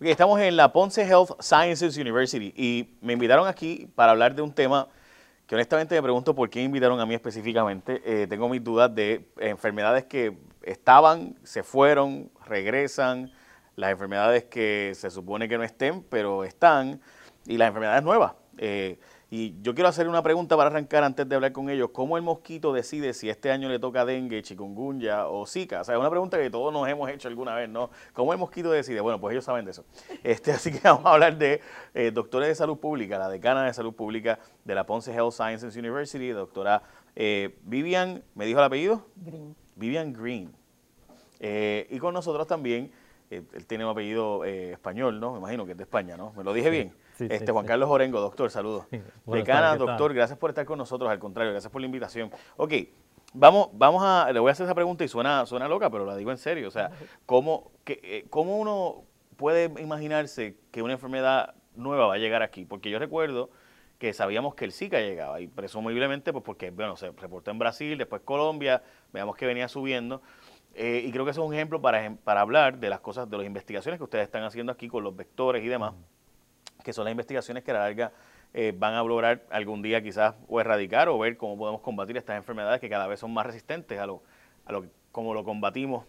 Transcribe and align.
Ok, 0.00 0.06
estamos 0.06 0.40
en 0.40 0.56
la 0.56 0.72
Ponce 0.72 1.02
Health 1.02 1.40
Sciences 1.40 1.96
University 1.96 2.52
y 2.56 2.96
me 3.00 3.12
invitaron 3.12 3.46
aquí 3.46 3.88
para 3.94 4.10
hablar 4.10 4.34
de 4.34 4.42
un 4.42 4.52
tema 4.52 4.88
que 5.46 5.54
honestamente 5.54 5.94
me 5.94 6.02
pregunto 6.02 6.34
por 6.34 6.50
qué 6.50 6.60
invitaron 6.64 6.98
a 6.98 7.06
mí 7.06 7.14
específicamente. 7.14 8.02
Eh, 8.04 8.26
tengo 8.26 8.48
mis 8.48 8.64
dudas 8.64 8.92
de 8.92 9.28
enfermedades 9.38 10.04
que 10.04 10.36
estaban, 10.62 11.36
se 11.44 11.62
fueron, 11.62 12.28
regresan, 12.44 13.30
las 13.76 13.92
enfermedades 13.92 14.42
que 14.42 14.94
se 14.96 15.12
supone 15.12 15.48
que 15.48 15.56
no 15.58 15.62
estén, 15.62 16.02
pero 16.02 16.42
están, 16.42 17.00
y 17.46 17.56
las 17.56 17.68
enfermedades 17.68 18.02
nuevas. 18.02 18.32
Eh, 18.58 18.98
y 19.36 19.60
yo 19.62 19.74
quiero 19.74 19.88
hacer 19.88 20.06
una 20.06 20.22
pregunta 20.22 20.56
para 20.56 20.70
arrancar 20.70 21.02
antes 21.02 21.28
de 21.28 21.34
hablar 21.34 21.50
con 21.50 21.68
ellos. 21.68 21.90
¿Cómo 21.92 22.16
el 22.16 22.22
mosquito 22.22 22.72
decide 22.72 23.12
si 23.14 23.28
este 23.28 23.50
año 23.50 23.68
le 23.68 23.80
toca 23.80 24.04
dengue, 24.04 24.40
chikungunya 24.42 25.26
o 25.26 25.44
zika? 25.44 25.80
O 25.80 25.84
sea, 25.84 25.96
es 25.96 26.00
una 26.00 26.08
pregunta 26.08 26.38
que 26.38 26.50
todos 26.50 26.72
nos 26.72 26.86
hemos 26.86 27.10
hecho 27.10 27.26
alguna 27.26 27.52
vez, 27.56 27.68
¿no? 27.68 27.90
¿Cómo 28.12 28.32
el 28.32 28.38
mosquito 28.38 28.70
decide? 28.70 29.00
Bueno, 29.00 29.20
pues 29.20 29.32
ellos 29.32 29.44
saben 29.44 29.64
de 29.64 29.72
eso. 29.72 29.84
Este, 30.22 30.52
así 30.52 30.70
que 30.70 30.78
vamos 30.84 31.04
a 31.06 31.14
hablar 31.14 31.36
de 31.36 31.60
eh, 31.94 32.12
doctores 32.12 32.48
de 32.48 32.54
salud 32.54 32.78
pública, 32.78 33.18
la 33.18 33.28
decana 33.28 33.64
de 33.64 33.74
salud 33.74 33.92
pública 33.92 34.38
de 34.64 34.72
la 34.76 34.86
Ponce 34.86 35.12
Health 35.12 35.32
Sciences 35.32 35.74
University, 35.74 36.28
doctora 36.28 36.84
eh, 37.16 37.58
Vivian, 37.64 38.22
¿me 38.36 38.46
dijo 38.46 38.60
el 38.60 38.66
apellido? 38.66 39.04
Green. 39.16 39.56
Vivian 39.74 40.12
Green. 40.12 40.54
Eh, 41.40 41.88
y 41.90 41.98
con 41.98 42.14
nosotros 42.14 42.46
también, 42.46 42.92
él 43.30 43.66
tiene 43.66 43.84
un 43.84 43.90
apellido 43.90 44.44
español, 44.44 45.18
¿no? 45.18 45.32
Me 45.32 45.38
imagino 45.38 45.66
que 45.66 45.72
es 45.72 45.76
de 45.76 45.82
España, 45.82 46.16
¿no? 46.16 46.32
¿Me 46.36 46.44
lo 46.44 46.52
dije 46.52 46.70
bien? 46.70 46.94
Este 47.18 47.52
Juan 47.52 47.66
Carlos 47.66 47.88
Orengo, 47.88 48.20
doctor, 48.20 48.50
saludos. 48.50 48.86
Decana, 49.26 49.76
doctor, 49.76 50.14
gracias 50.14 50.38
por 50.38 50.50
estar 50.50 50.64
con 50.64 50.78
nosotros, 50.78 51.10
al 51.10 51.18
contrario, 51.18 51.52
gracias 51.52 51.70
por 51.70 51.80
la 51.80 51.86
invitación. 51.86 52.30
Ok, 52.56 52.72
vamos, 53.32 53.68
vamos 53.72 54.02
a, 54.04 54.30
le 54.32 54.40
voy 54.40 54.48
a 54.48 54.52
hacer 54.52 54.64
esa 54.64 54.74
pregunta 54.74 55.04
y 55.04 55.08
suena, 55.08 55.44
suena 55.46 55.68
loca, 55.68 55.90
pero 55.90 56.04
la 56.06 56.16
digo 56.16 56.30
en 56.30 56.38
serio. 56.38 56.68
O 56.68 56.70
sea, 56.70 56.90
¿cómo, 57.26 57.72
que, 57.84 58.00
eh, 58.02 58.26
¿cómo 58.30 58.58
uno 58.58 59.04
puede 59.36 59.70
imaginarse 59.80 60.56
que 60.70 60.82
una 60.82 60.94
enfermedad 60.94 61.54
nueva 61.76 62.06
va 62.06 62.14
a 62.14 62.18
llegar 62.18 62.42
aquí? 62.42 62.64
Porque 62.64 62.90
yo 62.90 62.98
recuerdo 62.98 63.50
que 63.98 64.12
sabíamos 64.12 64.54
que 64.54 64.64
el 64.64 64.72
Zika 64.72 65.00
llegaba 65.00 65.40
y 65.40 65.46
presumiblemente 65.46 66.32
pues 66.32 66.44
porque 66.44 66.70
bueno 66.70 66.96
se 66.96 67.10
reportó 67.12 67.50
en 67.50 67.58
Brasil, 67.58 67.96
después 67.96 68.22
Colombia, 68.24 68.82
veamos 69.12 69.36
que 69.36 69.46
venía 69.46 69.68
subiendo. 69.68 70.20
Eh, 70.76 71.04
y 71.06 71.12
creo 71.12 71.24
que 71.24 71.30
eso 71.30 71.42
es 71.42 71.46
un 71.46 71.54
ejemplo 71.54 71.80
para, 71.80 72.16
para 72.24 72.40
hablar 72.40 72.78
de 72.78 72.88
las 72.88 72.98
cosas, 72.98 73.30
de 73.30 73.36
las 73.36 73.46
investigaciones 73.46 73.98
que 73.98 74.04
ustedes 74.04 74.24
están 74.24 74.42
haciendo 74.42 74.72
aquí 74.72 74.88
con 74.88 75.04
los 75.04 75.14
vectores 75.14 75.62
y 75.62 75.68
demás 75.68 75.94
que 76.84 76.92
son 76.92 77.04
las 77.04 77.10
investigaciones 77.10 77.64
que 77.64 77.72
a 77.72 77.74
la 77.74 77.80
larga 77.80 78.12
eh, 78.52 78.72
van 78.76 78.94
a 78.94 79.02
lograr 79.02 79.44
algún 79.50 79.82
día 79.82 80.00
quizás 80.00 80.36
o 80.46 80.60
erradicar 80.60 81.08
o 81.08 81.18
ver 81.18 81.36
cómo 81.36 81.58
podemos 81.58 81.80
combatir 81.80 82.16
estas 82.16 82.36
enfermedades 82.36 82.80
que 82.80 82.88
cada 82.88 83.08
vez 83.08 83.18
son 83.18 83.34
más 83.34 83.44
resistentes 83.44 83.98
a 83.98 84.06
lo, 84.06 84.22
a 84.66 84.72
lo 84.72 84.86
como 85.10 85.34
lo 85.34 85.42
combatimos, 85.42 86.04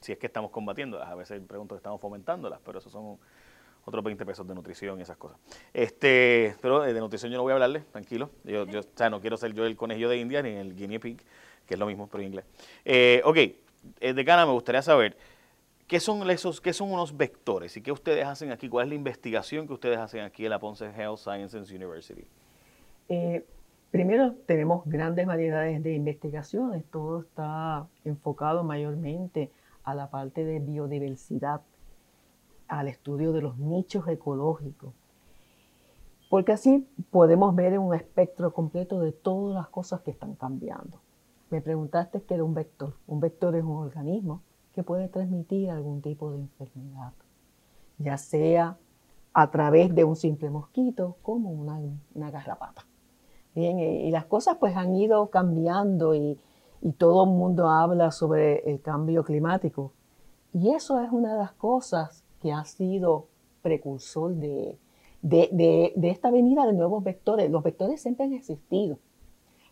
si 0.00 0.12
es 0.12 0.18
que 0.18 0.26
estamos 0.26 0.50
combatiéndolas. 0.50 1.08
A 1.08 1.14
veces 1.14 1.40
pregunto 1.46 1.74
que 1.74 1.78
estamos 1.78 2.00
fomentándolas, 2.00 2.60
pero 2.64 2.78
esos 2.78 2.92
son 2.92 3.18
otros 3.84 4.04
20 4.04 4.24
pesos 4.24 4.46
de 4.46 4.54
nutrición 4.54 4.98
y 4.98 5.02
esas 5.02 5.16
cosas. 5.16 5.38
Este, 5.72 6.54
pero 6.60 6.82
de 6.82 7.00
nutrición 7.00 7.32
yo 7.32 7.38
no 7.38 7.42
voy 7.42 7.52
a 7.52 7.54
hablarle, 7.54 7.80
tranquilo. 7.80 8.30
Yo, 8.44 8.62
o 8.62 8.82
sea, 8.94 9.10
no 9.10 9.20
quiero 9.20 9.36
ser 9.36 9.52
yo 9.54 9.64
el 9.66 9.76
conejillo 9.76 10.08
de 10.08 10.18
India 10.18 10.42
ni 10.42 10.50
el 10.50 10.76
guinea 10.76 11.00
pig, 11.00 11.22
que 11.66 11.74
es 11.74 11.80
lo 11.80 11.86
mismo, 11.86 12.08
pero 12.08 12.22
en 12.22 12.28
inglés. 12.28 12.44
Eh, 12.84 13.22
ok, 13.24 13.36
eh, 13.36 14.12
de 14.12 14.24
Cana 14.24 14.46
me 14.46 14.52
gustaría 14.52 14.82
saber, 14.82 15.16
¿Qué 15.92 16.00
son, 16.00 16.30
esos, 16.30 16.62
¿Qué 16.62 16.72
son 16.72 16.90
unos 16.90 17.18
vectores 17.18 17.76
y 17.76 17.82
qué 17.82 17.92
ustedes 17.92 18.24
hacen 18.24 18.50
aquí? 18.50 18.66
¿Cuál 18.66 18.84
es 18.84 18.88
la 18.88 18.94
investigación 18.94 19.66
que 19.66 19.74
ustedes 19.74 19.98
hacen 19.98 20.22
aquí 20.22 20.42
en 20.42 20.48
la 20.48 20.58
Ponce 20.58 20.86
Health 20.86 21.18
Sciences 21.18 21.70
University? 21.70 22.24
Eh, 23.10 23.44
primero, 23.90 24.32
tenemos 24.46 24.86
grandes 24.86 25.26
variedades 25.26 25.82
de 25.82 25.92
investigaciones. 25.92 26.82
Todo 26.90 27.20
está 27.20 27.86
enfocado 28.06 28.64
mayormente 28.64 29.50
a 29.84 29.94
la 29.94 30.08
parte 30.08 30.46
de 30.46 30.60
biodiversidad, 30.60 31.60
al 32.68 32.88
estudio 32.88 33.32
de 33.32 33.42
los 33.42 33.58
nichos 33.58 34.08
ecológicos. 34.08 34.94
Porque 36.30 36.52
así 36.52 36.88
podemos 37.10 37.54
ver 37.54 37.78
un 37.78 37.94
espectro 37.94 38.54
completo 38.54 38.98
de 38.98 39.12
todas 39.12 39.54
las 39.54 39.68
cosas 39.68 40.00
que 40.00 40.12
están 40.12 40.36
cambiando. 40.36 41.02
Me 41.50 41.60
preguntaste 41.60 42.22
qué 42.22 42.32
era 42.32 42.44
un 42.44 42.54
vector. 42.54 42.94
Un 43.06 43.20
vector 43.20 43.54
es 43.56 43.62
un 43.62 43.76
organismo 43.76 44.40
que 44.74 44.82
puede 44.82 45.08
transmitir 45.08 45.70
algún 45.70 46.00
tipo 46.02 46.32
de 46.32 46.38
enfermedad, 46.38 47.12
ya 47.98 48.16
sea 48.16 48.78
a 49.34 49.50
través 49.50 49.94
de 49.94 50.04
un 50.04 50.16
simple 50.16 50.50
mosquito 50.50 51.16
como 51.22 51.50
una, 51.50 52.30
garrapata. 52.30 52.86
Bien, 53.54 53.78
y 53.78 54.10
las 54.10 54.24
cosas 54.26 54.56
pues 54.58 54.76
han 54.76 54.94
ido 54.94 55.28
cambiando 55.28 56.14
y, 56.14 56.38
todo 56.98 57.22
el 57.22 57.30
mundo 57.30 57.68
habla 57.68 58.10
sobre 58.10 58.68
el 58.68 58.82
cambio 58.82 59.22
climático. 59.22 59.92
Y 60.52 60.70
eso 60.70 61.00
es 61.00 61.12
una 61.12 61.34
de 61.34 61.38
las 61.38 61.52
cosas 61.52 62.24
que 62.40 62.52
ha 62.52 62.64
sido 62.64 63.28
precursor 63.62 64.34
de, 64.34 64.80
de, 65.22 65.92
esta 66.02 66.32
venida 66.32 66.66
de 66.66 66.72
nuevos 66.72 67.04
vectores. 67.04 67.48
Los 67.52 67.62
vectores 67.62 68.02
siempre 68.02 68.26
han 68.26 68.32
existido, 68.32 68.98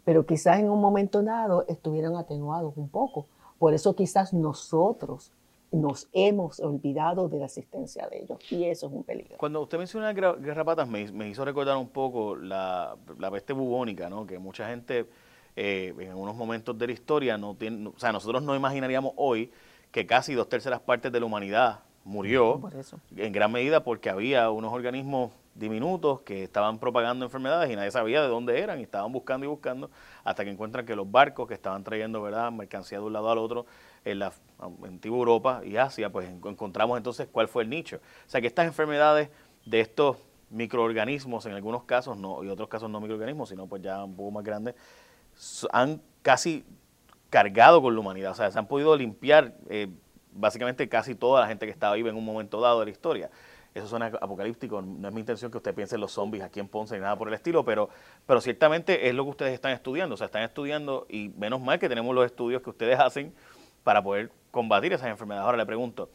pero 0.05 0.25
quizás 0.25 0.61
en 0.61 0.71
un 0.71 0.81
momento 0.81 1.21
dado 1.25 1.67
estuvieron 1.67 2.17
atenuados 2.17 2.77
un 2.77 2.89
poco 2.89 3.27
por 3.61 3.75
eso 3.75 3.95
quizás 3.95 4.33
nosotros 4.33 5.33
nos 5.71 6.09
hemos 6.15 6.61
olvidado 6.61 7.29
de 7.29 7.41
la 7.41 7.45
existencia 7.45 8.09
de 8.09 8.23
ellos 8.23 8.39
y 8.51 8.65
eso 8.65 8.87
es 8.87 8.93
un 8.93 9.05
peligro. 9.05 9.37
Cuando 9.37 9.61
usted 9.61 9.77
menciona 9.77 10.15
garrapatas 10.15 10.89
me, 10.89 11.13
me 11.13 11.29
hizo 11.29 11.45
recordar 11.45 11.77
un 11.77 11.91
poco 11.91 12.37
la, 12.37 12.97
peste 13.31 13.53
bubónica, 13.53 14.09
¿no? 14.09 14.27
que 14.27 14.39
mucha 14.39 14.67
gente 14.67 15.05
eh, 15.57 15.95
en 15.99 16.15
unos 16.15 16.35
momentos 16.35 16.77
de 16.79 16.87
la 16.87 16.93
historia 16.95 17.37
no 17.37 17.55
tiene, 17.55 17.89
o 17.89 17.99
sea, 17.99 18.13
nosotros 18.13 18.43
no 18.43 18.57
imaginaríamos 18.57 19.13
hoy 19.17 19.53
que 19.91 20.07
casi 20.07 20.33
dos 20.33 20.49
terceras 20.49 20.81
partes 20.81 21.13
de 21.13 21.21
la 21.21 21.27
humanidad 21.27 21.81
murió 22.03 22.63
en 23.15 23.31
gran 23.31 23.53
medida 23.53 23.85
porque 23.85 24.09
había 24.09 24.51
unos 24.51 24.73
organismos 24.73 25.33
diminutos 25.55 26.21
que 26.21 26.45
estaban 26.45 26.79
propagando 26.79 27.25
enfermedades 27.25 27.71
y 27.71 27.77
nadie 27.77 27.91
sabía 27.91 28.23
de 28.23 28.29
dónde 28.29 28.61
eran 28.61 28.81
y 28.81 28.83
estaban 28.83 29.13
buscando 29.13 29.45
y 29.47 29.49
buscando 29.49 29.91
hasta 30.25 30.45
que 30.45 30.51
encuentran 30.51 30.87
que 30.87 30.95
los 30.95 31.11
barcos 31.11 31.49
que 31.49 31.55
estaban 31.55 31.83
trayendo 31.85 32.23
verdad 32.23 32.51
mercancía 32.53 32.99
de 32.99 33.05
un 33.05 33.13
lado 33.13 33.31
al 33.31 33.39
otro 33.39 33.67
en 34.05 34.21
la 34.21 34.33
antigua 34.85 35.19
Europa 35.19 35.63
y 35.65 35.77
Asia, 35.77 36.11
pues 36.11 36.29
encontramos 36.29 36.97
entonces 36.97 37.29
cuál 37.31 37.49
fue 37.49 37.65
el 37.65 37.69
nicho. 37.69 37.97
O 37.97 38.31
sea 38.31 38.41
que 38.41 38.47
estas 38.47 38.67
enfermedades 38.67 39.29
de 39.67 39.81
estos 39.81 40.17
microorganismos, 40.51 41.47
en 41.47 41.53
algunos 41.53 41.85
casos 41.85 42.17
no, 42.17 42.43
y 42.45 42.49
otros 42.49 42.69
casos 42.69 42.89
no 42.89 43.01
microorganismos, 43.01 43.49
sino 43.49 43.67
pues 43.67 43.83
ya 43.83 44.03
un 44.05 44.15
poco 44.15 44.31
más 44.31 44.45
grandes, 44.45 44.75
han 45.73 46.01
casi 46.23 46.65
cargado 47.29 47.81
con 47.83 47.95
la 47.95 48.01
humanidad, 48.01 48.33
o 48.33 48.35
sea, 48.35 48.51
se 48.51 48.59
han 48.59 48.67
podido 48.67 48.97
limpiar 48.97 49.55
eh, 49.69 49.89
básicamente 50.33 50.89
casi 50.89 51.15
toda 51.15 51.41
la 51.41 51.47
gente 51.47 51.67
que 51.67 51.73
estaba 51.73 51.95
viva 51.95 52.11
en 52.11 52.17
un 52.17 52.25
momento 52.25 52.61
dado 52.61 52.81
de 52.81 52.87
la 52.87 52.91
historia 52.91 53.31
eso 53.75 53.87
suena 53.87 54.07
apocalíptico, 54.07 54.83
no 54.83 55.09
es 55.09 55.15
mi 55.15 55.21
intención 55.21 55.51
que 55.51 55.59
usted 55.59 55.75
piense 55.75 55.95
en 55.95 56.01
los 56.01 56.13
zombies 56.13 56.43
aquí 56.43 56.59
en 56.59 56.69
Ponce 56.69 56.97
ni 56.97 57.03
nada 57.03 57.17
por 57.17 57.29
el 57.29 57.35
estilo, 57.35 57.65
pero, 57.65 57.89
pero 58.27 58.41
ciertamente 58.41 59.09
es 59.09 59.15
lo 59.15 59.25
que 59.25 59.31
ustedes 59.31 59.55
están 59.55 59.73
estudiando, 59.73 60.15
o 60.15 60.17
sea, 60.17 60.27
están 60.27 60.43
estudiando 60.43 61.07
y 61.09 61.29
menos 61.37 61.61
mal 61.61 61.79
que 61.79 61.89
tenemos 61.89 62.15
los 62.15 62.27
estudios 62.27 62.63
que 62.63 62.71
ustedes 62.71 62.99
hacen 62.99 63.33
para 63.85 64.03
poder 64.03 64.31
combatir 64.51 64.93
esas 64.93 65.09
enfermedades. 65.09 65.47
Ahora 65.47 65.59
le 65.59 65.67
pregunto, 65.67 66.11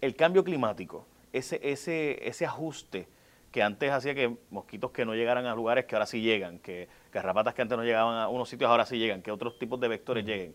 el 0.00 0.16
cambio 0.16 0.42
climático, 0.42 1.06
ese, 1.32 1.60
ese, 1.62 2.26
ese 2.26 2.46
ajuste 2.46 3.08
que 3.52 3.62
antes 3.62 3.90
hacía 3.90 4.14
que 4.14 4.36
mosquitos 4.50 4.90
que 4.90 5.04
no 5.04 5.14
llegaran 5.14 5.46
a 5.46 5.54
lugares 5.54 5.86
que 5.86 5.94
ahora 5.94 6.06
sí 6.06 6.20
llegan, 6.20 6.58
que 6.58 6.88
garrapatas 7.12 7.54
que 7.54 7.62
antes 7.62 7.78
no 7.78 7.84
llegaban 7.84 8.16
a 8.16 8.28
unos 8.28 8.48
sitios 8.48 8.68
ahora 8.70 8.84
sí 8.84 8.98
llegan, 8.98 9.22
que 9.22 9.30
otros 9.30 9.58
tipos 9.58 9.80
de 9.80 9.88
vectores 9.88 10.24
lleguen. 10.24 10.54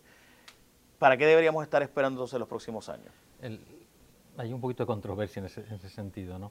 ¿Para 0.98 1.16
qué 1.16 1.26
deberíamos 1.26 1.62
estar 1.64 1.82
esperando 1.82 2.18
entonces 2.18 2.38
los 2.38 2.48
próximos 2.48 2.88
años? 2.88 3.12
Hay 4.36 4.52
un 4.52 4.60
poquito 4.60 4.82
de 4.82 4.86
controversia 4.86 5.40
en 5.40 5.46
ese, 5.46 5.88
sentido, 5.88 6.38
¿no? 6.38 6.50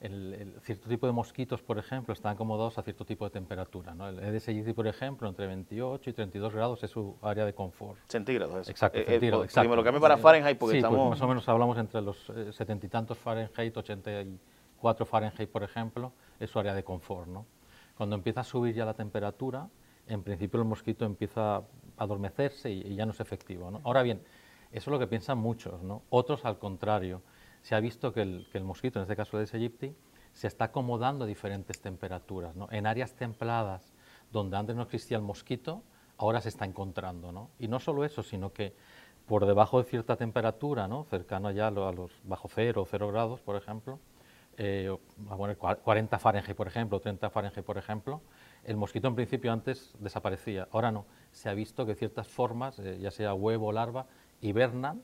El, 0.00 0.56
cierto 0.62 0.88
tipo 0.88 1.06
de 1.06 1.12
mosquitos, 1.12 1.62
por 1.62 1.78
ejemplo, 1.78 2.12
están 2.12 2.32
acomodados 2.32 2.76
a 2.76 2.82
cierto 2.82 3.04
tipo 3.04 3.24
de 3.24 3.30
temperatura. 3.30 3.94
¿no? 3.94 4.08
El 4.08 4.18
aegypti, 4.18 4.72
por 4.72 4.88
ejemplo, 4.88 5.28
entre 5.28 5.46
28 5.46 6.10
y 6.10 6.12
32 6.12 6.52
grados 6.52 6.82
es 6.82 6.90
su 6.90 7.16
área 7.22 7.44
de 7.44 7.54
confort. 7.54 8.00
Centígrados, 8.08 8.68
Exacto, 8.68 8.98
eh, 8.98 9.02
eh, 9.02 9.10
centígrados. 9.12 9.52
Si 9.52 9.60
me 9.60 9.76
lo 9.76 9.84
cambio 9.84 10.00
para 10.00 10.16
Fahrenheit, 10.16 10.58
porque 10.58 10.78
sí, 10.78 10.82
pues 10.82 10.90
estamos... 10.92 11.08
Pues 11.08 11.20
más 11.20 11.22
o 11.22 11.28
menos 11.28 11.48
hablamos 11.48 11.78
entre 11.78 12.02
los 12.02 12.30
eh, 12.30 12.52
setenta 12.52 12.84
y 12.84 12.88
tantos 12.88 13.16
Fahrenheit, 13.16 13.76
84 13.76 15.06
Fahrenheit, 15.06 15.48
por 15.48 15.62
ejemplo, 15.62 16.12
es 16.40 16.50
su 16.50 16.58
área 16.58 16.74
de 16.74 16.82
confort. 16.82 17.28
¿no? 17.28 17.46
Cuando 17.96 18.16
empieza 18.16 18.40
a 18.40 18.44
subir 18.44 18.74
ya 18.74 18.84
la 18.84 18.94
temperatura, 18.94 19.68
en 20.08 20.24
principio 20.24 20.58
el 20.58 20.66
mosquito 20.66 21.04
empieza 21.04 21.58
a 21.58 21.62
adormecerse 21.98 22.72
y, 22.72 22.80
y 22.88 22.96
ya 22.96 23.06
no 23.06 23.12
es 23.12 23.20
efectivo. 23.20 23.70
¿no? 23.70 23.80
Ahora 23.84 24.02
bien, 24.02 24.20
eso 24.72 24.90
es 24.90 24.92
lo 24.92 24.98
que 24.98 25.06
piensan 25.06 25.38
muchos, 25.38 25.82
¿no? 25.82 26.02
Otros 26.10 26.44
al 26.44 26.58
contrario 26.58 27.22
se 27.62 27.74
ha 27.74 27.80
visto 27.80 28.12
que 28.12 28.22
el, 28.22 28.64
mosquito, 28.64 28.98
en 28.98 29.04
este 29.04 29.16
caso 29.16 29.38
el 29.38 29.48
aegypti, 29.52 29.94
se 30.32 30.46
está 30.48 30.66
acomodando 30.66 31.24
a 31.24 31.26
diferentes 31.26 31.80
temperaturas. 31.80 32.56
¿no? 32.56 32.68
En 32.70 32.86
áreas 32.86 33.14
templadas, 33.14 33.92
donde 34.32 34.56
antes 34.56 34.76
no 34.76 34.82
existía 34.82 35.16
el 35.16 35.22
mosquito, 35.22 35.82
ahora 36.18 36.40
se 36.40 36.48
está 36.48 36.64
encontrando. 36.64 37.32
¿no? 37.32 37.50
Y 37.58 37.68
no 37.68 37.78
solo 37.78 38.04
eso, 38.04 38.22
sino 38.22 38.52
que 38.52 38.74
por 39.26 39.46
debajo 39.46 39.78
de 39.78 39.88
cierta 39.88 40.16
temperatura, 40.16 40.88
¿no? 40.88 41.04
cercano 41.04 41.50
ya 41.52 41.68
a 41.68 41.70
los 41.70 42.10
bajo 42.24 42.48
cero 42.48 42.84
cero 42.90 43.08
grados, 43.08 43.40
por 43.40 43.56
ejemplo, 43.56 44.00
eh, 44.58 44.94
a 45.30 45.36
poner 45.36 45.56
40 45.56 46.18
Fahrenheit, 46.18 46.56
por 46.56 46.66
ejemplo, 46.66 47.00
30 47.00 47.30
Fahrenheit, 47.30 47.64
por 47.64 47.78
ejemplo, 47.78 48.20
el 48.64 48.76
mosquito 48.76 49.08
en 49.08 49.14
principio 49.14 49.52
antes 49.52 49.94
desaparecía. 49.98 50.68
Ahora 50.72 50.92
no. 50.92 51.06
Se 51.30 51.48
ha 51.48 51.54
visto 51.54 51.86
que 51.86 51.94
ciertas 51.94 52.28
formas, 52.28 52.78
eh, 52.78 52.98
ya 53.00 53.10
sea 53.10 53.32
huevo 53.32 53.68
o 53.68 53.72
larva, 53.72 54.06
hibernan 54.42 55.02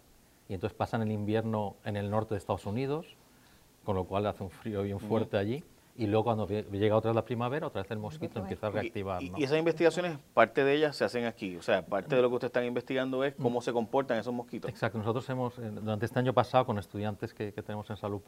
y 0.48 0.54
entonces 0.54 0.76
pasan 0.76 1.02
el 1.02 1.12
invierno 1.12 1.76
en 1.84 1.96
el 1.96 2.10
norte 2.10 2.34
de 2.34 2.38
Estados 2.38 2.66
Unidos, 2.66 3.06
con 3.84 3.96
lo 3.96 4.04
cual 4.04 4.26
hace 4.26 4.42
un 4.42 4.50
frío 4.50 4.82
bien 4.82 4.98
fuerte 4.98 5.36
allí. 5.38 5.64
Y 5.96 6.06
luego 6.06 6.24
cuando 6.24 6.46
llega 6.46 6.96
otra 6.96 7.10
vez 7.10 7.16
la 7.16 7.24
primavera, 7.24 7.66
otra 7.66 7.82
vez 7.82 7.90
el 7.90 7.98
mosquito 7.98 8.38
empieza 8.38 8.68
a 8.68 8.70
reactivar. 8.70 9.20
Y, 9.20 9.42
esas 9.42 9.58
investigaciones, 9.58 10.16
parte 10.32 10.62
de 10.62 10.74
ellas 10.74 10.94
se 10.94 11.04
hacen 11.04 11.24
aquí. 11.24 11.56
O 11.56 11.62
sea, 11.62 11.84
parte 11.84 12.14
de 12.14 12.22
lo 12.22 12.28
que 12.28 12.36
ustedes 12.36 12.50
están 12.50 12.64
investigando 12.64 13.24
es 13.24 13.34
cómo 13.34 13.60
se 13.60 13.72
comportan 13.72 14.16
esos 14.16 14.32
mosquitos. 14.32 14.70
Exacto. 14.70 14.98
Nosotros 14.98 15.28
hemos, 15.28 15.56
durante 15.56 16.06
este 16.06 16.18
año 16.20 16.32
pasado, 16.32 16.66
con 16.66 16.78
estudiantes 16.78 17.34
que, 17.34 17.50
tenemos 17.50 17.90
en 17.90 17.96
salud 17.96 18.20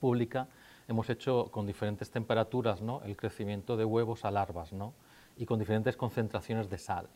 pública, 0.00 0.48
hemos 0.88 1.08
hecho 1.08 1.46
con 1.52 1.66
diferentes 1.66 2.10
temperaturas 2.10 2.82
¿no? 2.82 3.00
el 3.04 3.16
crecimiento 3.16 3.76
de 3.76 3.84
huevos 3.84 4.24
a 4.24 4.32
larvas 4.32 4.72
¿no? 4.72 4.92
y 5.36 5.46
con 5.46 5.60
diferentes 5.60 5.96
concentraciones 5.96 6.68
de 6.68 6.78
sal 6.78 7.06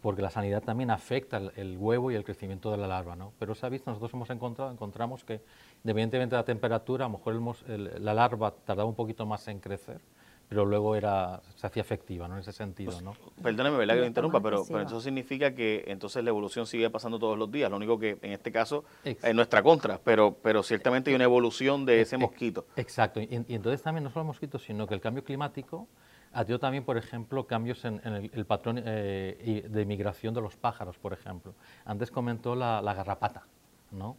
porque 0.00 0.22
la 0.22 0.30
sanidad 0.30 0.62
también 0.62 0.90
afecta 0.90 1.40
el, 1.56 1.76
huevo 1.78 2.10
y 2.10 2.14
el 2.14 2.24
crecimiento 2.24 2.70
de 2.70 2.78
la 2.78 2.86
larva, 2.86 3.16
¿no? 3.16 3.32
Pero 3.38 3.54
se 3.54 3.66
ha 3.66 3.68
visto, 3.68 3.90
nosotros 3.90 4.12
hemos 4.14 4.30
encontrado, 4.30 4.70
encontramos 4.70 5.24
que 5.24 5.40
independientemente 5.84 6.34
de 6.34 6.40
la 6.40 6.44
temperatura, 6.44 7.04
a 7.04 7.08
lo 7.08 7.18
mejor 7.18 7.56
la 7.68 8.14
larva 8.14 8.52
tardaba 8.52 8.88
un 8.88 8.94
poquito 8.94 9.26
más 9.26 9.46
en 9.48 9.60
crecer, 9.60 10.00
pero 10.48 10.64
luego 10.64 10.96
era, 10.96 11.40
se 11.54 11.66
hacía 11.66 11.82
efectiva, 11.82 12.26
¿no? 12.28 12.34
En 12.34 12.40
ese 12.40 12.52
sentido, 12.52 12.92
pues, 12.92 13.02
¿no? 13.02 13.14
Perdóneme, 13.42 13.76
¿verdad? 13.76 13.94
Que 13.94 14.00
lo 14.00 14.06
interrumpa, 14.06 14.40
pero, 14.40 14.64
pero, 14.66 14.80
eso 14.80 15.00
significa 15.00 15.54
que 15.54 15.84
entonces 15.86 16.24
la 16.24 16.30
evolución 16.30 16.66
sigue 16.66 16.88
pasando 16.88 17.18
todos 17.18 17.38
los 17.38 17.50
días, 17.50 17.70
lo 17.70 17.76
único 17.76 17.98
que 17.98 18.18
en 18.22 18.32
este 18.32 18.50
caso 18.50 18.84
es 19.04 19.34
nuestra 19.34 19.62
contra, 19.62 19.98
pero, 20.02 20.34
pero 20.42 20.62
ciertamente 20.62 21.10
hay 21.10 21.16
una 21.16 21.24
evolución 21.24 21.84
de 21.84 22.00
ese 22.00 22.16
mosquito. 22.16 22.64
Exacto, 22.76 23.20
y, 23.20 23.28
y 23.48 23.54
entonces 23.54 23.82
también 23.82 24.04
no 24.04 24.10
solo 24.10 24.22
el 24.22 24.28
mosquito, 24.28 24.58
sino 24.58 24.86
que 24.86 24.94
el 24.94 25.00
cambio 25.00 25.22
climático 25.22 25.86
ha 26.32 26.44
tenido 26.44 26.58
también, 26.58 26.84
por 26.84 26.96
ejemplo, 26.96 27.46
cambios 27.46 27.84
en, 27.84 28.00
el, 28.04 28.46
patrón 28.46 28.80
eh, 28.84 29.66
de 29.68 29.84
migración 29.84 30.32
de 30.32 30.40
los 30.40 30.56
pájaros, 30.56 30.98
por 30.98 31.12
ejemplo. 31.12 31.54
Antes 31.84 32.10
comentó 32.10 32.54
la, 32.54 32.80
garrapata, 32.94 33.46
¿no? 33.90 34.16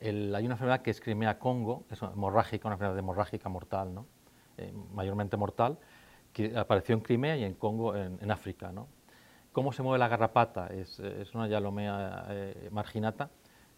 hay 0.00 0.44
una 0.44 0.54
enfermedad 0.54 0.82
que 0.82 0.90
es 0.90 1.00
Crimea 1.00 1.40
Congo, 1.40 1.84
es 1.90 2.00
hemorrágica, 2.02 2.68
una 2.68 2.76
enfermedad 2.76 2.98
hemorrágica 2.98 3.48
mortal, 3.48 3.92
¿no? 3.92 4.06
Eh, 4.56 4.72
mayormente 4.92 5.36
mortal, 5.36 5.78
que 6.32 6.56
apareció 6.56 6.94
en 6.94 7.00
Crimea 7.00 7.36
y 7.36 7.44
en 7.44 7.54
Congo, 7.54 7.96
en, 7.96 8.30
África. 8.30 8.70
¿no? 8.70 8.86
¿Cómo 9.52 9.72
se 9.72 9.82
mueve 9.82 9.98
la 9.98 10.08
garrapata? 10.08 10.68
Es, 10.68 11.00
una 11.34 11.48
yalomea 11.48 12.26
eh, 12.28 12.68
marginata, 12.70 13.30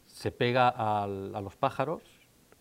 se 0.07 0.33
pega 0.33 0.69
a 0.69 1.07
los 1.07 1.57
pájaros 1.57 2.03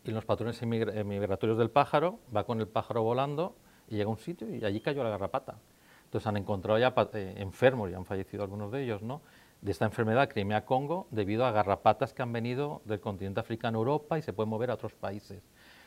y 0.04 0.10
en 0.10 0.16
los 0.16 0.26
patrones 0.26 0.62
migratorios 0.64 1.58
del 1.58 1.70
pájaro 1.70 2.20
va 2.36 2.46
con 2.46 2.60
el 2.60 2.68
pájaro 2.68 3.04
volando 3.04 3.56
y 3.90 3.96
llega 3.96 4.08
a 4.08 4.12
un 4.12 4.18
sitio 4.18 4.54
y 4.54 4.64
allí 4.64 4.80
cayó 4.80 5.04
la 5.04 5.10
garrapata. 5.10 5.58
Entonces 6.06 6.26
han 6.28 6.38
encontrado 6.38 6.80
ya 6.80 6.94
eh, 7.14 7.36
enfermos 7.38 7.90
y 7.92 7.94
han 7.94 8.06
fallecido 8.06 8.44
algunos 8.44 8.72
de 8.72 8.84
ellos, 8.84 9.02
¿no? 9.02 9.22
De 9.62 9.72
esta 9.72 9.86
enfermedad 9.86 10.30
Crimea-Congo 10.30 11.08
debido 11.12 11.46
a 11.46 11.52
garrapatas 11.52 12.14
que 12.14 12.22
han 12.22 12.32
venido 12.32 12.82
del 12.86 13.00
continente 13.00 13.40
africano 13.40 13.78
a 13.78 13.82
Europa 13.82 14.18
y 14.18 14.22
se 14.22 14.34
pueden 14.34 14.50
mover 14.50 14.72
a 14.72 14.76
otros 14.76 14.94
países. 14.94 15.44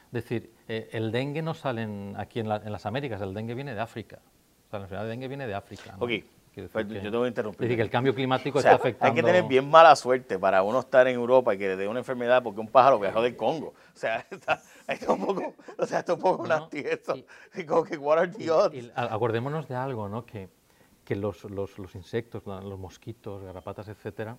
Es 0.07 0.13
decir, 0.13 0.53
eh, 0.69 0.91
el 0.93 1.11
dengue 1.11 1.41
no 1.41 1.55
sale 1.55 1.89
aquí 2.17 2.41
en, 2.41 2.49
las 2.49 2.87
Américas, 2.87 3.21
el 3.23 3.33
dengue 3.33 3.55
viene 3.55 3.75
de 3.75 3.81
África. 3.81 4.21
O 4.67 4.71
sea, 4.71 4.79
la 4.79 4.85
enfermedad 4.85 5.05
de 5.05 5.11
dengue 5.11 5.29
viene 5.29 5.47
de 5.47 5.55
África. 5.55 5.93
¿no? 5.93 6.07
Pues, 6.55 6.87
yo 6.87 7.11
te 7.11 7.17
voy 7.17 7.25
a 7.25 7.29
interrumpir. 7.29 7.63
Es 7.63 7.69
decir, 7.69 7.77
que 7.77 7.83
el 7.83 7.91
cambio 7.91 8.15
climático 8.15 8.59
está 8.59 8.75
afectando... 8.75 9.07
Hay 9.07 9.15
que 9.15 9.23
tener 9.23 9.45
bien 9.45 9.71
mala 9.71 9.97
suerte 9.97 10.39
para 10.39 10.63
uno 10.63 10.81
estar 10.81 11.09
en 11.09 11.15
Europa 11.15 11.55
y 11.55 11.59
que 11.59 11.69
le 11.69 11.77
dé 11.77 11.89
una 11.89 12.01
enfermedad 12.01 12.43
porque 12.43 12.61
un 12.61 12.69
pájaro 12.69 13.01
viajó 13.01 13.23
del 13.23 13.37
Congo. 13.37 13.69
O 13.69 13.99
sea, 13.99 14.27
está, 14.31 14.61
está 14.87 15.13
un 15.13 15.25
poco, 15.25 15.55
o 15.79 15.87
sea, 15.87 16.01
está 16.01 16.13
un 16.13 16.21
poco 16.21 16.47
no, 16.47 16.69
eso. 16.73 17.15
Y, 17.55 17.65
como 17.65 17.85
que, 17.85 17.97
what 17.97 18.19
are 18.19 18.31
the 18.31 18.51
odds? 18.51 18.93
acordémonos 18.95 19.67
de 19.67 19.75
algo, 19.75 20.11
¿no? 20.11 20.27
Que, 20.27 20.51
que 21.05 21.17
los, 21.17 21.45
los, 21.45 21.79
los, 21.79 21.95
insectos, 21.95 22.43
los 22.45 22.79
mosquitos, 22.79 23.43
garrapatas, 23.43 23.89
etcétera, 23.89 24.37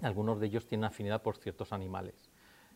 algunos 0.00 0.40
de 0.40 0.46
ellos 0.46 0.66
tienen 0.66 0.84
afinidad 0.84 1.20
por 1.20 1.36
ciertos 1.36 1.72
animales. 1.74 2.14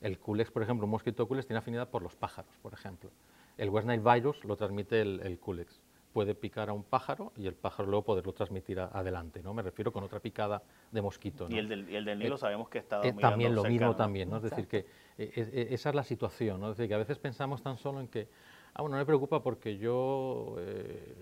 El 0.02 0.19
culex, 0.19 0.50
por 0.50 0.62
ejemplo, 0.62 0.84
un 0.84 0.90
mosquito 0.90 1.26
culex 1.26 1.46
tiene 1.46 1.58
afinidad 1.58 1.88
por 1.88 2.02
los 2.02 2.14
pájaros, 2.14 2.55
por 2.61 2.75
ejemplo. 2.75 3.11
El 3.56 3.70
West 3.70 3.87
Nile 3.87 4.02
virus 4.02 4.44
lo 4.44 4.55
transmite 4.55 5.00
el, 5.00 5.20
el 5.20 5.38
culex 5.38 5.81
puede 6.16 6.34
picar 6.34 6.70
a 6.70 6.72
un 6.72 6.82
pájaro 6.82 7.30
y 7.36 7.46
el 7.46 7.54
pájaro 7.54 7.90
luego 7.90 8.02
poderlo 8.06 8.32
transmitir 8.32 8.80
adelante, 8.80 9.42
¿no? 9.42 9.52
Me 9.52 9.60
refiero 9.60 9.92
con 9.92 10.02
otra 10.02 10.18
picada 10.18 10.62
de 10.90 11.02
mosquito. 11.02 11.46
Y, 11.50 11.58
el 11.58 11.68
del, 11.68 11.90
y 11.90 11.94
el 11.94 12.06
del 12.06 12.18
Nilo 12.18 12.36
eh, 12.36 12.38
sabemos 12.38 12.70
que 12.70 12.78
está 12.78 13.02
eh, 13.06 13.12
También 13.20 13.54
lo 13.54 13.64
mismo 13.64 13.94
también, 13.94 14.30
¿no? 14.30 14.38
Es 14.38 14.44
decir, 14.44 14.66
que 14.66 14.86
eh, 15.18 15.68
esa 15.72 15.90
es 15.90 15.94
la 15.94 16.04
situación, 16.04 16.58
¿no? 16.58 16.70
Es 16.70 16.78
decir, 16.78 16.88
que 16.88 16.94
a 16.94 16.98
veces 17.04 17.18
pensamos 17.18 17.62
tan 17.62 17.76
solo 17.76 18.00
en 18.00 18.08
que, 18.08 18.30
ah, 18.72 18.80
bueno, 18.80 18.96
no 18.96 19.00
me 19.00 19.04
preocupa 19.04 19.42
porque 19.42 19.76
yo 19.76 20.56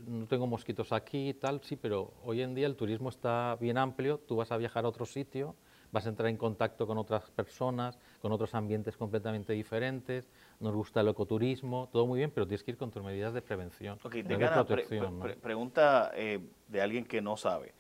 no 0.07 0.27
tengo 0.29 0.47
mosquitos 0.47 0.93
aquí 0.93 1.31
y 1.31 1.35
tal, 1.35 1.61
sí, 1.65 1.75
pero 1.75 2.15
hoy 2.23 2.43
en 2.43 2.55
día 2.55 2.69
el 2.69 2.77
turismo 2.77 3.09
está 3.09 3.57
bien 3.61 3.79
amplio, 3.79 4.19
tú 4.19 4.37
vas 4.37 4.53
a 4.53 4.57
viajar 4.57 4.85
a 4.85 4.89
otro 4.91 5.07
sitio, 5.07 5.57
vas 5.91 6.07
a 6.07 6.11
entrar 6.11 6.29
en 6.29 6.37
contacto 6.37 6.87
con 6.87 6.99
otras 6.99 7.33
personas, 7.33 7.99
con 8.23 8.31
otros 8.31 8.55
ambientes 8.55 8.97
completamente 8.97 9.55
diferentes, 9.55 10.29
nos 10.61 10.75
gusta 10.75 11.01
el 11.01 11.09
ecoturismo, 11.09 11.89
todo 11.93 12.07
muy 12.07 12.19
bien, 12.19 12.31
pero 12.31 12.47
tienes 12.47 12.63
que 12.63 12.73
ir 12.73 12.77
con 12.77 12.91
tus 12.91 13.03
medidas 13.03 13.35
de 13.35 13.43
prevención. 13.43 13.99
Ok, 14.03 14.15
de 14.15 15.37
pregunta 15.41 16.13
eh, 16.15 16.41
de 16.69 16.81
alguien 16.81 17.05
que 17.05 17.21
no 17.21 17.37
sabe. 17.37 17.75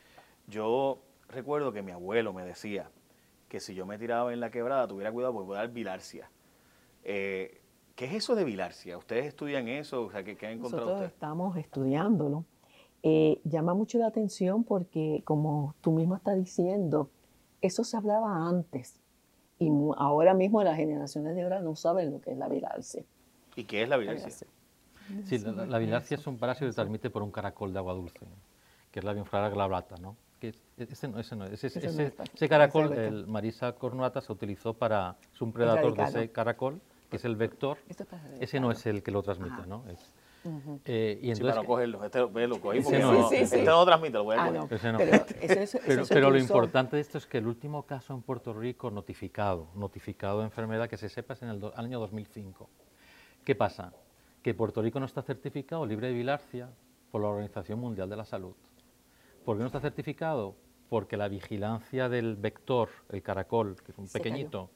Yo 0.47 0.99
recuerdo 1.29 1.73
que 1.73 1.82
mi 1.82 1.93
abuelo 1.93 2.32
me 2.32 2.44
decía 2.44 2.91
que 3.49 3.61
si 3.61 3.75
yo 3.75 3.87
me 3.87 3.99
tiraba 3.99 4.32
en 4.32 4.41
la 4.41 4.50
quebrada 4.50 4.87
tuviera 4.87 5.12
cuidado 5.12 5.32
porque 5.32 5.47
puede 5.47 5.61
dar 5.61 5.71
bilarcia. 5.71 6.31
Eh, 7.05 7.61
¿Qué 7.94 8.06
es 8.06 8.15
eso 8.15 8.35
de 8.35 8.44
bilarcia? 8.44 8.99
¿Ustedes 8.99 9.26
estudian 9.26 9.69
eso? 9.69 10.06
O 10.06 10.11
sea, 10.11 10.25
¿qué, 10.25 10.32
han 10.47 10.55
encontrado 10.55 10.87
Nosotros 10.87 11.12
estamos 11.12 11.56
estudiándolo. 11.56 12.44
Eh, 13.03 13.41
llama 13.44 13.75
mucho 13.75 13.99
la 13.99 14.06
atención 14.06 14.65
porque, 14.65 15.23
como 15.25 15.75
tú 15.81 15.93
mismo 15.93 16.17
estás 16.17 16.37
diciendo, 16.37 17.11
eso 17.61 17.85
se 17.85 17.97
hablaba 17.97 18.49
antes 18.49 19.03
y 19.58 19.70
ahora 19.96 20.34
mismo 20.34 20.62
las 20.62 20.76
generaciones 20.76 21.34
de 21.36 21.42
ahora 21.42 21.60
no 21.60 21.76
saben 21.76 22.10
lo 22.12 22.20
que 22.20 22.32
es 22.32 22.38
la 22.38 22.48
bilharcia. 22.48 23.02
¿Y 23.56 23.64
qué 23.64 23.82
es 23.82 23.88
la 23.88 23.96
bilharcia? 23.96 24.30
Sí, 25.26 25.38
la, 25.38 25.66
la, 25.66 25.98
es 25.98 26.26
un 26.26 26.38
parásito 26.38 26.66
que 26.66 26.72
se 26.72 26.76
transmite 26.76 27.10
por 27.10 27.22
un 27.22 27.30
caracol 27.30 27.72
de 27.72 27.78
agua 27.78 27.94
dulce, 27.94 28.20
que 28.90 29.00
es 29.00 29.04
la 29.04 29.12
Bionflora 29.12 29.50
glabrata, 29.50 29.96
¿no? 29.96 30.16
Que 30.40 30.54
ese 30.78 31.08
no, 31.08 31.20
ese 31.20 31.36
no, 31.36 31.44
ese, 31.46 31.66
ese, 31.66 32.48
caracol, 32.48 32.92
el 32.94 33.26
Marisa 33.26 33.72
cornuata, 33.72 34.20
se 34.20 34.32
utilizó 34.32 34.74
para, 34.74 35.16
es 35.32 35.40
un 35.40 35.52
predador 35.52 35.94
de 35.94 36.02
ese 36.04 36.30
caracol, 36.30 36.80
que 37.10 37.16
es 37.16 37.24
el 37.24 37.36
vector, 37.36 37.78
ese 38.40 38.60
no 38.60 38.70
es 38.70 38.86
el 38.86 39.02
que 39.02 39.10
lo 39.10 39.22
transmite, 39.22 39.66
¿no? 39.66 39.84
Es, 39.88 40.14
eh, 40.85 41.19
y 41.23 41.31
entonces, 41.31 41.38
sí, 41.38 41.55
para 41.55 41.67
cogerlo, 41.67 42.05
este 42.05 42.19
lo 42.20 42.61
cogí 42.61 42.81
porque 42.81 42.99
no, 42.99 43.29
sí, 43.29 43.37
este 43.37 43.62
no 43.62 43.85
transmite, 43.85 44.12
lo 44.12 44.25
voy 44.25 44.37
a 44.37 44.44
ah, 44.44 44.69
Pero, 45.87 46.05
pero, 46.08 46.31
lo 46.31 46.38
importante 46.38 46.96
de 46.96 47.02
esto 47.02 47.19
es 47.19 47.26
que 47.26 47.38
el 47.38 47.46
último 47.46 47.85
caso 47.87 48.12
en 48.12 48.23
Puerto 48.23 48.52
Rico 48.52 48.91
notificado, 48.91 49.69
notificado 49.75 50.41
de 50.41 50.44
enfermedad 50.44 50.88
que 50.88 50.99
se 50.99 51.08
sepa 51.08 51.35
es 51.35 51.43
en 51.43 51.49
el 51.49 51.73
año 51.76 51.99
2005. 51.99 52.69
¿Qué 53.44 53.55
pasa? 53.55 53.93
Que 54.43 54.52
Puerto 54.52 54.83
Rico 54.83 55.00
no 55.00 55.07
está 55.07 55.23
certificado 55.23 55.87
libre 55.87 56.09
de 56.09 56.14
bilarcia 56.14 56.68
por 57.11 57.23
la 57.23 57.28
Organización 57.28 57.78
Mundial 57.78 58.11
de 58.11 58.16
la 58.16 58.25
Salud. 58.25 58.54
¿Por 59.45 59.57
qué 59.57 59.61
no 59.61 59.66
está 59.66 59.80
certificado? 59.80 60.57
Porque 60.90 61.16
la 61.16 61.28
vigilancia 61.28 62.09
del 62.09 62.37
vector, 62.37 62.90
el 63.11 63.23
caracol, 63.23 63.76
que 63.83 63.92
es 63.92 63.99
un 63.99 64.09
pequeñito, 64.09 64.71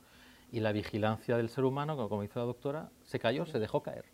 y 0.50 0.60
la 0.60 0.72
vigilancia 0.72 1.36
del 1.36 1.50
ser 1.50 1.64
humano, 1.64 2.08
como 2.08 2.22
dice 2.22 2.38
la 2.38 2.46
doctora, 2.46 2.90
se 3.02 3.18
cayó, 3.18 3.44
se 3.44 3.58
dejó 3.58 3.82
caer. 3.82 4.06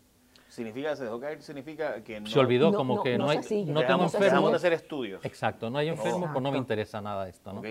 Significa, 0.55 0.95
se 0.95 1.03
dejó 1.03 1.19
caer, 1.19 1.41
significa 1.41 2.01
que 2.01 2.21
no... 2.21 2.27
Se 2.27 2.39
olvidó 2.39 2.73
como 2.73 3.03
que 3.03 3.17
no, 3.17 3.27
hay, 3.27 3.39
no 3.65 3.85
tengo 3.85 4.03
enfermos. 4.05 4.51
de 4.51 4.55
hacer 4.55 4.71
estudios. 4.71 5.25
Exacto, 5.25 5.69
no 5.69 5.77
hay 5.77 5.89
enfermos, 5.89 6.29
pues 6.31 6.41
no 6.41 6.49
me 6.49 6.57
interesa 6.57 7.01
nada 7.01 7.27
esto, 7.27 7.51
¿no? 7.51 7.61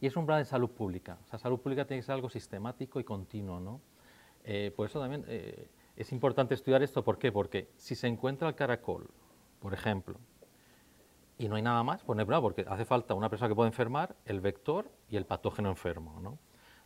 Y 0.00 0.06
es 0.06 0.16
un 0.16 0.24
plan 0.24 0.38
de 0.38 0.44
salud 0.44 0.70
pública. 0.70 1.18
O 1.24 1.26
sea, 1.26 1.40
salud 1.40 1.58
pública 1.58 1.84
tiene 1.84 2.00
que 2.00 2.06
ser 2.06 2.14
algo 2.14 2.30
sistemático 2.30 3.00
y 3.00 3.04
continuo, 3.04 3.58
¿no? 3.58 3.80
Eh, 4.44 4.72
por 4.76 4.86
eso 4.86 5.00
también 5.00 5.24
eh, 5.26 5.66
es 5.96 6.12
importante 6.12 6.54
estudiar 6.54 6.80
esto. 6.84 7.02
¿Por 7.02 7.18
qué? 7.18 7.32
Porque 7.32 7.70
si 7.76 7.96
se 7.96 8.06
encuentra 8.06 8.46
el 8.46 8.54
caracol, 8.54 9.10
por 9.58 9.74
ejemplo, 9.74 10.20
y 11.38 11.48
no 11.48 11.56
hay 11.56 11.62
nada 11.62 11.82
más, 11.82 12.04
pues 12.04 12.16
no 12.16 12.20
hay 12.20 12.26
problema, 12.26 12.42
porque 12.42 12.64
hace 12.68 12.84
falta 12.84 13.14
una 13.14 13.28
persona 13.28 13.48
que 13.48 13.56
pueda 13.56 13.66
enfermar, 13.66 14.14
el 14.24 14.40
vector 14.40 14.88
y 15.08 15.16
el 15.16 15.26
patógeno 15.26 15.70
enfermo, 15.70 16.20
¿no? 16.22 16.38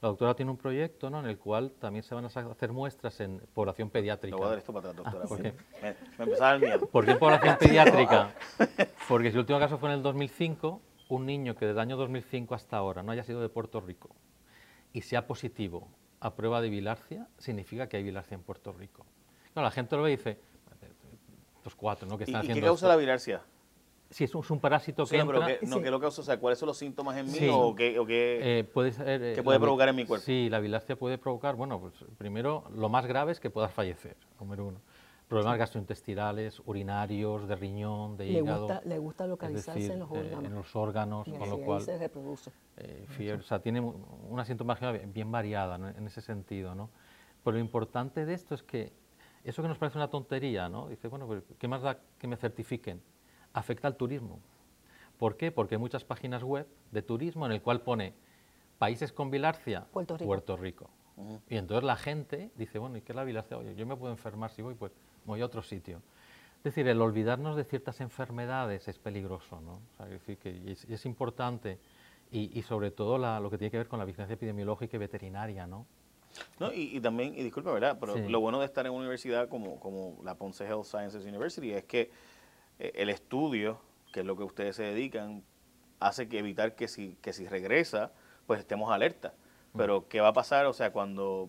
La 0.02 0.09
doctora 0.09 0.35
tiene 0.35 0.50
un 0.50 0.56
proyecto 0.56 1.11
¿no? 1.11 1.21
en 1.21 1.26
el 1.26 1.38
cual 1.38 1.71
también 1.78 2.02
se 2.02 2.12
van 2.12 2.25
a 2.25 2.26
hacer 2.26 2.73
muestras 2.73 3.21
en 3.21 3.40
población 3.54 3.88
pediátrica. 3.88 4.37
voy 4.37 4.47
a 4.47 4.49
dar 4.49 4.59
esto 4.59 4.73
para 4.73 4.90
atrás, 4.90 5.04
doctora. 5.04 5.28
porque 5.28 5.54
me, 5.80 5.94
me 6.18 6.25
empezaba 6.25 6.54
el 6.54 6.61
miedo. 6.61 6.87
¿Por 6.88 7.04
qué 7.04 7.12
en 7.12 7.18
población 7.21 7.56
pediátrica? 7.56 8.35
Porque 9.09 9.30
si 9.30 9.35
el 9.35 9.40
último 9.40 9.61
caso 9.61 9.78
fue 9.78 9.90
en 9.90 9.97
el 9.97 10.02
2005, 10.02 10.80
un 11.09 11.26
niño 11.26 11.54
que 11.54 11.66
desde 11.66 11.78
el 11.78 11.80
año 11.80 11.97
2005 11.97 12.52
hasta 12.52 12.76
ahora 12.76 13.04
no 13.04 13.12
haya 13.12 13.23
sido 13.23 13.40
de 13.40 13.49
Puerto 13.49 13.80
Rico 13.80 14.11
y 14.92 15.02
sea 15.02 15.28
positivo 15.28 15.88
a 16.18 16.35
prueba 16.35 16.61
de 16.61 16.68
bilarcia, 16.68 17.28
significa 17.38 17.88
que 17.88 17.97
hay 17.97 18.02
bilarcia 18.02 18.35
en 18.35 18.42
Puerto 18.42 18.73
Rico. 18.73 19.06
la 19.54 19.71
gente 19.71 19.97
lo 19.97 20.02
ve 20.02 20.12
y 20.12 20.16
dice, 20.16 20.40
estos 21.59 21.76
cuatro, 21.76 22.09
¿no? 22.09 22.18
Que 22.18 22.25
están 22.25 22.40
¿Y, 22.40 22.47
haciendo 22.47 22.61
qué 22.61 22.66
causa 22.66 22.88
la 22.88 22.97
bilarcia? 22.97 23.42
Si 24.12 24.25
es 24.25 24.35
un, 24.35 24.61
parásito 24.61 25.07
que 25.07 25.19
entra... 25.19 25.59
Que, 25.59 25.66
no, 25.66 25.81
¿qué 25.81 25.90
lo 25.90 25.99
causa? 25.99 26.21
O 26.21 26.25
sea, 26.25 26.38
¿cuáles 26.38 26.59
son 26.59 26.66
los 26.66 26.76
síntomas 26.76 27.16
en 27.16 27.26
mí 27.33 27.49
o 27.50 27.75
qué, 27.75 27.99
o 27.99 28.07
qué, 28.07 28.59
eh, 28.61 28.64
puede, 28.64 28.92
ser, 28.92 29.23
eh, 29.23 29.42
puede 29.42 29.59
provocar 29.59 29.88
en 29.88 29.97
mi 29.97 30.04
cuerpo? 30.04 30.25
Sí, 30.25 30.49
la 30.50 30.61
bilarcia 30.61 30.97
puede 30.97 31.16
provocar, 31.16 31.57
bueno, 31.57 31.81
pues 31.81 31.95
primero, 32.19 32.64
lo 32.76 32.88
más 32.90 33.07
grave 33.07 33.33
es 33.33 33.40
que 33.40 33.49
puedas 33.49 33.73
fallecer, 33.73 34.16
número 34.38 34.66
uno. 34.66 34.81
Problemas 35.28 35.59
gastrointestinales, 35.59 36.61
urinarios, 36.66 37.49
de 37.49 37.57
riñón, 37.57 38.19
de 38.19 38.26
hígado. 38.26 38.66
Gusta, 38.66 38.83
le 38.85 38.99
gusta 38.99 39.26
localizarse 39.26 39.92
en 39.92 40.00
los 40.00 40.11
eh, 40.11 40.19
órganos. 40.19 40.45
en 40.45 40.54
los 40.54 40.76
órganos, 40.76 41.28
con 41.28 41.49
lo 41.49 41.59
cual... 41.61 41.81
se 41.81 41.97
reproduce. 41.97 42.50
o 42.50 43.42
sea, 43.42 43.61
tiene 43.61 43.81
una 43.81 44.45
sintomología 44.45 44.92
bien 44.92 45.33
variada 45.33 45.76
en 45.97 46.07
ese 46.07 46.21
sentido, 46.21 46.75
¿no? 46.75 46.90
Pero 47.42 47.57
lo 47.57 47.61
importante 47.61 48.26
de 48.26 48.35
esto 48.35 48.54
es 48.54 48.62
que 48.62 48.92
eso 49.42 49.62
que 49.62 49.69
nos 49.69 49.78
parece 49.78 49.99
una 49.99 50.09
tontería, 50.09 50.69
¿no? 50.69 50.88
Dice, 50.88 51.09
bueno, 51.09 51.26
pues, 51.26 51.42
¿qué 51.59 51.66
más 51.66 51.83
da 51.83 51.99
que 52.19 52.26
me 52.26 52.37
certifiquen? 52.37 53.00
Afecta 53.52 53.88
al 53.88 53.97
turismo. 53.97 54.38
¿Por 55.18 55.37
qué? 55.37 55.52
Porque 55.52 55.76
hay 55.76 55.80
muchas 55.80 56.04
páginas 56.04 56.42
web 56.42 56.66
de 56.90 57.02
turismo 57.02 57.47
en 57.47 57.52
el 57.52 57.62
cual 57.62 57.80
pone 57.80 58.14
países 58.78 59.12
con 59.12 59.30
bilarcia, 59.30 59.85
Puerto 59.92 60.56
Rico. 60.56 60.90
Y 61.49 61.56
entonces 61.56 61.85
la 61.85 61.97
gente 61.97 62.50
dice, 62.56 62.78
bueno, 62.78 62.97
¿y 62.97 63.02
qué 63.02 63.12
es 63.12 63.16
la 63.16 63.25
bilarcia? 63.25 63.56
Oye, 63.56 63.75
yo 63.75 63.87
me 63.87 63.97
puedo 63.97 64.12
enfermar 64.12 64.50
si 64.50 64.62
voy, 64.62 64.75
pues 64.75 64.92
voy 65.25 65.40
a 65.40 65.47
otro 65.47 65.62
sitio. 65.62 66.02
Es 66.59 66.64
decir, 66.64 66.88
el 66.88 67.00
olvidarnos 67.00 67.56
de 67.56 67.64
ciertas 67.64 68.00
enfermedades 68.00 68.88
es 68.88 68.99
peligroso, 68.99 69.61
¿no? 69.61 69.80
es 70.04 70.11
decir, 70.11 70.38
que 70.38 70.76
es, 70.88 71.06
importante 71.06 71.78
y, 72.30 72.62
sobre 72.62 72.90
todo 72.90 73.18
lo 73.18 73.50
que 73.50 73.59
tiene 73.59 73.71
que 73.71 73.78
ver 73.78 73.88
con 73.88 73.99
la 73.99 74.04
vigilancia 74.04 74.35
epidemiológica 74.35 74.97
y 74.97 74.99
veterinaria, 74.99 75.66
¿no? 75.66 75.87
No, 76.59 76.73
y, 76.73 76.99
también, 77.00 77.35
y 77.35 77.42
disculpa, 77.42 77.73
¿verdad? 77.73 77.99
Pero 78.00 78.16
lo 78.16 78.40
bueno 78.40 78.59
de 78.59 78.66
estar 78.66 78.87
en 78.87 78.92
una 78.92 79.00
universidad 79.00 79.49
como, 79.49 79.78
como 79.80 80.18
la 80.25 80.35
Ponce 80.35 80.64
Health 80.64 80.85
Sciences 80.85 81.25
University 81.25 81.73
es 81.73 81.85
que 81.85 82.11
el 82.79 83.09
estudio, 83.09 83.81
que 84.12 84.21
es 84.21 84.26
lo 84.26 84.37
que 84.37 84.45
ustedes 84.45 84.76
se 84.76 84.83
dedican, 84.83 85.43
hace 86.00 86.29
que 86.29 86.38
evitar 86.38 86.75
que 86.75 86.88
si, 86.88 87.17
que 87.23 87.33
si 87.33 87.47
regresa, 87.47 88.12
pues 88.47 88.61
estemos 88.61 88.91
alerta. 88.91 89.35
Mm. 89.73 89.79
Pero, 89.79 90.09
¿qué 90.09 90.21
va 90.21 90.29
a 90.29 90.33
pasar? 90.33 90.67
O 90.67 90.73
sea, 90.73 90.93
cuando 90.93 91.49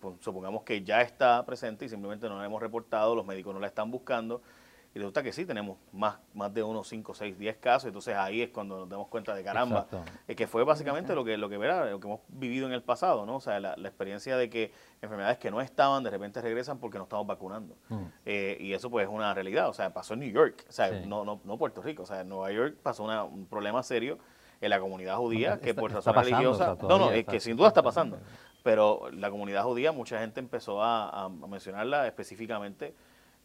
pues, 0.00 0.16
supongamos 0.20 0.62
que 0.62 0.82
ya 0.82 1.02
está 1.02 1.44
presente 1.46 1.84
y 1.84 1.88
simplemente 1.88 2.28
no 2.28 2.38
la 2.38 2.44
hemos 2.44 2.60
reportado, 2.60 3.14
los 3.14 3.26
médicos 3.26 3.54
no 3.54 3.60
la 3.60 3.66
están 3.66 3.90
buscando, 3.90 4.42
y 4.96 4.98
resulta 4.98 5.22
que 5.22 5.30
sí, 5.30 5.44
tenemos 5.44 5.76
más, 5.92 6.16
más 6.32 6.54
de 6.54 6.62
unos 6.62 6.88
5, 6.88 7.12
6, 7.12 7.38
10 7.38 7.56
casos, 7.58 7.88
entonces 7.88 8.16
ahí 8.16 8.40
es 8.40 8.48
cuando 8.48 8.78
nos 8.78 8.88
damos 8.88 9.08
cuenta 9.08 9.34
de 9.34 9.44
caramba, 9.44 9.86
es 10.26 10.34
que 10.34 10.46
fue 10.46 10.64
básicamente 10.64 11.14
lo 11.14 11.22
que 11.22 11.36
lo 11.36 11.50
que, 11.50 11.58
verá, 11.58 11.90
lo 11.90 12.00
que 12.00 12.06
hemos 12.06 12.20
vivido 12.28 12.66
en 12.66 12.72
el 12.72 12.82
pasado, 12.82 13.26
¿no? 13.26 13.36
O 13.36 13.40
sea, 13.42 13.60
la, 13.60 13.74
experiencia 13.74 14.38
de 14.38 14.48
que 14.48 14.72
enfermedades 15.02 15.36
que 15.36 15.50
no 15.50 15.60
estaban 15.60 16.02
de 16.02 16.08
repente 16.08 16.40
regresan 16.40 16.78
porque 16.78 16.96
no 16.96 17.04
estamos 17.04 17.26
vacunando. 17.26 17.76
Mm. 17.90 18.04
Eh, 18.24 18.56
y 18.58 18.72
eso 18.72 18.88
pues 18.88 19.06
es 19.06 19.12
una 19.12 19.34
realidad, 19.34 19.68
o 19.68 19.74
sea, 19.74 19.92
pasó 19.92 20.14
en 20.14 20.20
New 20.20 20.30
York, 20.30 20.64
o 20.66 20.72
sea, 20.72 20.90
no, 20.90 21.26
no, 21.26 21.42
no 21.44 21.58
Puerto 21.58 21.82
Rico, 21.82 22.04
o 22.04 22.06
sea, 22.06 22.22
en 22.22 22.30
Nueva 22.30 22.50
York 22.50 22.76
pasó 22.82 23.04
un 23.04 23.44
problema 23.50 23.82
serio 23.82 24.16
en 24.62 24.70
la 24.70 24.80
comunidad 24.80 25.18
judía 25.18 25.60
que 25.60 25.74
por 25.74 25.92
razón 25.92 26.14
religiosa, 26.14 26.74
no, 26.80 26.98
no, 26.98 27.10
es 27.10 27.26
que 27.26 27.38
sin 27.38 27.54
duda 27.54 27.68
está 27.68 27.82
pasando, 27.82 28.18
pero 28.62 29.10
la 29.12 29.28
comunidad 29.28 29.62
judía, 29.64 29.92
mucha 29.92 30.18
gente 30.20 30.40
empezó 30.40 30.82
a, 30.82 31.26
a 31.26 31.28
mencionarla 31.28 32.06
específicamente 32.06 32.94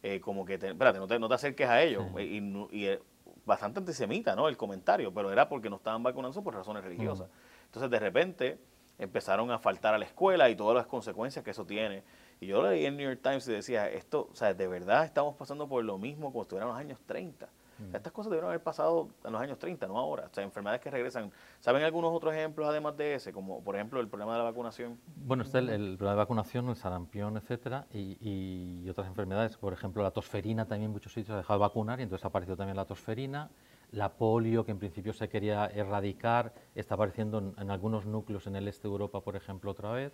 eh, 0.02 0.20
como 0.20 0.44
que, 0.44 0.58
te, 0.58 0.68
espérate, 0.68 0.98
no 0.98 1.06
te, 1.06 1.18
no 1.18 1.28
te 1.28 1.34
acerques 1.34 1.68
a 1.68 1.82
ellos. 1.82 2.04
Y, 2.18 2.38
y, 2.72 2.98
bastante 3.44 3.80
antisemita, 3.80 4.36
¿no? 4.36 4.48
El 4.48 4.56
comentario, 4.56 5.12
pero 5.12 5.32
era 5.32 5.48
porque 5.48 5.68
no 5.68 5.76
estaban 5.76 6.02
vacunando 6.02 6.42
por 6.42 6.54
razones 6.54 6.84
religiosas. 6.84 7.28
Entonces, 7.66 7.90
de 7.90 7.98
repente, 7.98 8.58
empezaron 8.98 9.50
a 9.50 9.58
faltar 9.58 9.94
a 9.94 9.98
la 9.98 10.04
escuela 10.04 10.48
y 10.48 10.56
todas 10.56 10.76
las 10.76 10.86
consecuencias 10.86 11.44
que 11.44 11.50
eso 11.50 11.64
tiene. 11.66 12.04
Y 12.40 12.46
yo 12.46 12.62
leí 12.62 12.86
en 12.86 12.96
New 12.96 13.08
York 13.08 13.20
Times 13.22 13.46
y 13.48 13.52
decía, 13.52 13.88
esto, 13.88 14.28
o 14.30 14.34
sea, 14.34 14.54
de 14.54 14.66
verdad 14.66 15.04
estamos 15.04 15.36
pasando 15.36 15.68
por 15.68 15.84
lo 15.84 15.98
mismo 15.98 16.32
como 16.32 16.42
estuvieran 16.42 16.68
los 16.68 16.78
años 16.78 17.00
30. 17.06 17.48
Estas 17.92 18.12
cosas 18.12 18.30
debieron 18.30 18.50
haber 18.50 18.62
pasado 18.62 19.08
en 19.24 19.32
los 19.32 19.40
años 19.40 19.58
30, 19.58 19.86
no 19.86 19.98
ahora. 19.98 20.28
O 20.30 20.34
sea, 20.34 20.44
enfermedades 20.44 20.80
que 20.80 20.90
regresan. 20.90 21.30
¿Saben 21.60 21.82
algunos 21.82 22.12
otros 22.12 22.34
ejemplos 22.34 22.68
además 22.68 22.96
de 22.96 23.14
ese? 23.14 23.32
Como 23.32 23.62
por 23.62 23.76
ejemplo 23.76 24.00
el 24.00 24.08
problema 24.08 24.32
de 24.32 24.38
la 24.38 24.44
vacunación. 24.44 24.98
Bueno, 25.16 25.42
está 25.42 25.58
el, 25.58 25.96
problema 25.96 26.10
de 26.12 26.16
vacunación, 26.16 26.68
el 26.68 26.76
sarampión, 26.76 27.36
etcétera, 27.36 27.86
y, 27.92 28.88
otras 28.88 29.06
enfermedades. 29.06 29.56
Por 29.56 29.72
ejemplo, 29.72 30.02
la 30.02 30.10
tosferina 30.10 30.66
también 30.66 30.90
en 30.90 30.92
muchos 30.92 31.12
sitios 31.12 31.34
ha 31.34 31.38
dejado 31.38 31.58
de 31.58 31.62
vacunar 31.62 32.00
y 32.00 32.02
entonces 32.02 32.24
ha 32.24 32.28
aparecido 32.28 32.56
también 32.56 32.76
la 32.76 32.84
tosferina. 32.84 33.50
La 33.92 34.10
polio, 34.10 34.64
que 34.64 34.72
en 34.72 34.78
principio 34.78 35.12
se 35.12 35.28
quería 35.28 35.66
erradicar, 35.66 36.54
está 36.74 36.94
apareciendo 36.94 37.38
en, 37.38 37.54
en 37.58 37.70
algunos 37.70 38.06
núcleos 38.06 38.46
en 38.46 38.56
el 38.56 38.66
este 38.68 38.88
de 38.88 38.92
Europa, 38.92 39.20
por 39.20 39.36
ejemplo, 39.36 39.70
otra 39.70 39.92
vez. 39.92 40.12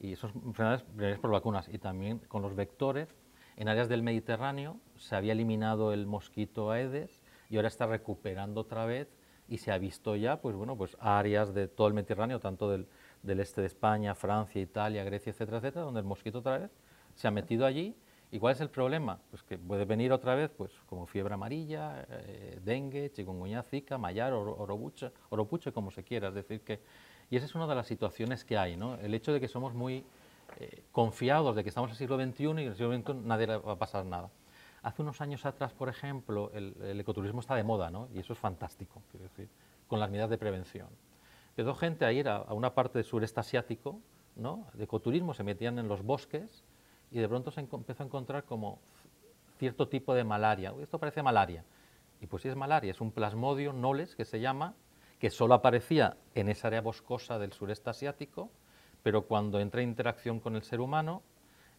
Y 0.00 0.12
esas 0.12 0.34
enfermedades 0.34 1.18
por 1.18 1.30
vacunas. 1.30 1.68
Y 1.68 1.78
también 1.78 2.20
con 2.28 2.42
los 2.42 2.54
vectores 2.54 3.08
en 3.58 3.66
áreas 3.66 3.88
del 3.88 4.04
Mediterráneo 4.04 4.76
se 4.96 5.16
había 5.16 5.32
eliminado 5.32 5.92
el 5.92 6.06
mosquito 6.06 6.70
Aedes 6.70 7.20
y 7.50 7.56
ahora 7.56 7.66
está 7.66 7.86
recuperando 7.86 8.60
otra 8.60 8.86
vez 8.86 9.08
y 9.48 9.58
se 9.58 9.72
ha 9.72 9.78
visto 9.78 10.14
ya, 10.14 10.40
pues 10.40 10.54
bueno, 10.54 10.76
pues 10.76 10.96
áreas 11.00 11.52
de 11.52 11.66
todo 11.66 11.88
el 11.88 11.94
Mediterráneo, 11.94 12.38
tanto 12.38 12.70
del, 12.70 12.86
este 13.24 13.60
de 13.60 13.66
España, 13.66 14.14
Francia, 14.14 14.62
Italia, 14.62 15.02
Grecia, 15.02 15.30
etcétera, 15.30 15.58
etcétera, 15.58 15.84
donde 15.84 15.98
el 15.98 16.06
mosquito 16.06 16.38
otra 16.38 16.58
vez 16.58 16.70
se 17.16 17.26
ha 17.26 17.32
metido 17.32 17.66
allí. 17.66 17.96
¿Y 18.30 18.38
cuál 18.38 18.54
es 18.54 18.60
el 18.60 18.70
problema? 18.70 19.18
Pues 19.30 19.42
que 19.42 19.58
puede 19.58 19.84
venir 19.86 20.12
otra 20.12 20.36
vez, 20.36 20.52
pues 20.56 20.70
como 20.86 21.06
fiebre 21.06 21.34
amarilla, 21.34 22.06
eh, 22.10 22.60
dengue, 22.62 23.10
chikungunya, 23.10 23.64
zika, 23.64 23.98
mayar, 23.98 24.34
oropuche, 24.34 25.10
oropuche, 25.30 25.72
como 25.72 25.90
se 25.90 26.04
quiera. 26.04 26.28
Es 26.28 26.34
decir 26.34 26.60
que, 26.60 26.80
y 27.28 27.36
esa 27.36 27.46
es 27.46 27.54
una 27.56 27.66
de 27.66 27.74
las 27.74 27.88
situaciones 27.88 28.44
que 28.44 28.56
hay, 28.56 28.76
¿no? 28.76 28.94
El 28.96 29.14
hecho 29.14 29.32
de 29.32 29.40
que 29.40 29.48
somos 29.48 29.74
muy 29.74 30.04
eh, 30.56 30.82
confiados 30.92 31.54
de 31.54 31.62
que 31.62 31.68
estamos 31.68 31.88
en 31.88 31.92
el 31.92 31.98
siglo 31.98 32.16
XXI 32.16 32.44
y 32.44 32.50
en 32.50 32.58
el 32.58 32.74
siglo 32.74 32.96
XXI 32.96 33.14
nadie 33.26 33.46
va 33.46 33.72
a 33.72 33.76
pasar 33.76 34.04
nada. 34.04 34.30
Hace 34.82 35.02
unos 35.02 35.20
años 35.20 35.44
atrás, 35.44 35.72
por 35.72 35.88
ejemplo, 35.88 36.50
el, 36.54 37.00
ecoturismo 37.00 37.40
está 37.40 37.54
de 37.54 37.64
moda, 37.64 37.90
¿no? 37.90 38.08
Y 38.14 38.20
eso 38.20 38.32
es 38.32 38.38
fantástico, 38.38 39.02
decir, 39.12 39.48
con 39.88 39.98
las 40.00 40.10
medidas 40.10 40.30
de 40.30 40.38
prevención. 40.38 40.88
Quedó 41.56 41.74
gente 41.74 42.04
a 42.04 42.12
ir 42.12 42.28
a, 42.28 42.42
una 42.52 42.74
parte 42.74 42.98
del 42.98 43.04
sureste 43.04 43.40
asiático, 43.40 44.00
¿no? 44.36 44.66
De 44.74 44.84
ecoturismo, 44.84 45.34
se 45.34 45.42
metían 45.42 45.78
en 45.78 45.88
los 45.88 46.02
bosques 46.02 46.64
y 47.10 47.18
de 47.18 47.28
pronto 47.28 47.50
se 47.50 47.60
empezó 47.60 48.02
a 48.02 48.06
encontrar 48.06 48.44
como 48.44 48.78
cierto 49.58 49.88
tipo 49.88 50.14
de 50.14 50.22
malaria. 50.22 50.72
Esto 50.80 50.98
parece 50.98 51.22
malaria. 51.22 51.64
Y 52.20 52.26
pues 52.26 52.42
sí 52.42 52.48
es 52.48 52.56
malaria, 52.56 52.92
es 52.92 53.00
un 53.00 53.10
plasmodio 53.10 53.72
noles 53.72 54.14
que 54.14 54.24
se 54.24 54.40
llama, 54.40 54.74
que 55.18 55.30
solo 55.30 55.54
aparecía 55.54 56.16
en 56.34 56.48
esa 56.48 56.68
área 56.68 56.80
boscosa 56.80 57.38
del 57.38 57.52
sureste 57.52 57.90
asiático 57.90 58.50
pero 59.02 59.22
cuando 59.22 59.60
entra 59.60 59.82
en 59.82 59.90
interacción 59.90 60.40
con 60.40 60.56
el 60.56 60.62
ser 60.62 60.80
humano, 60.80 61.22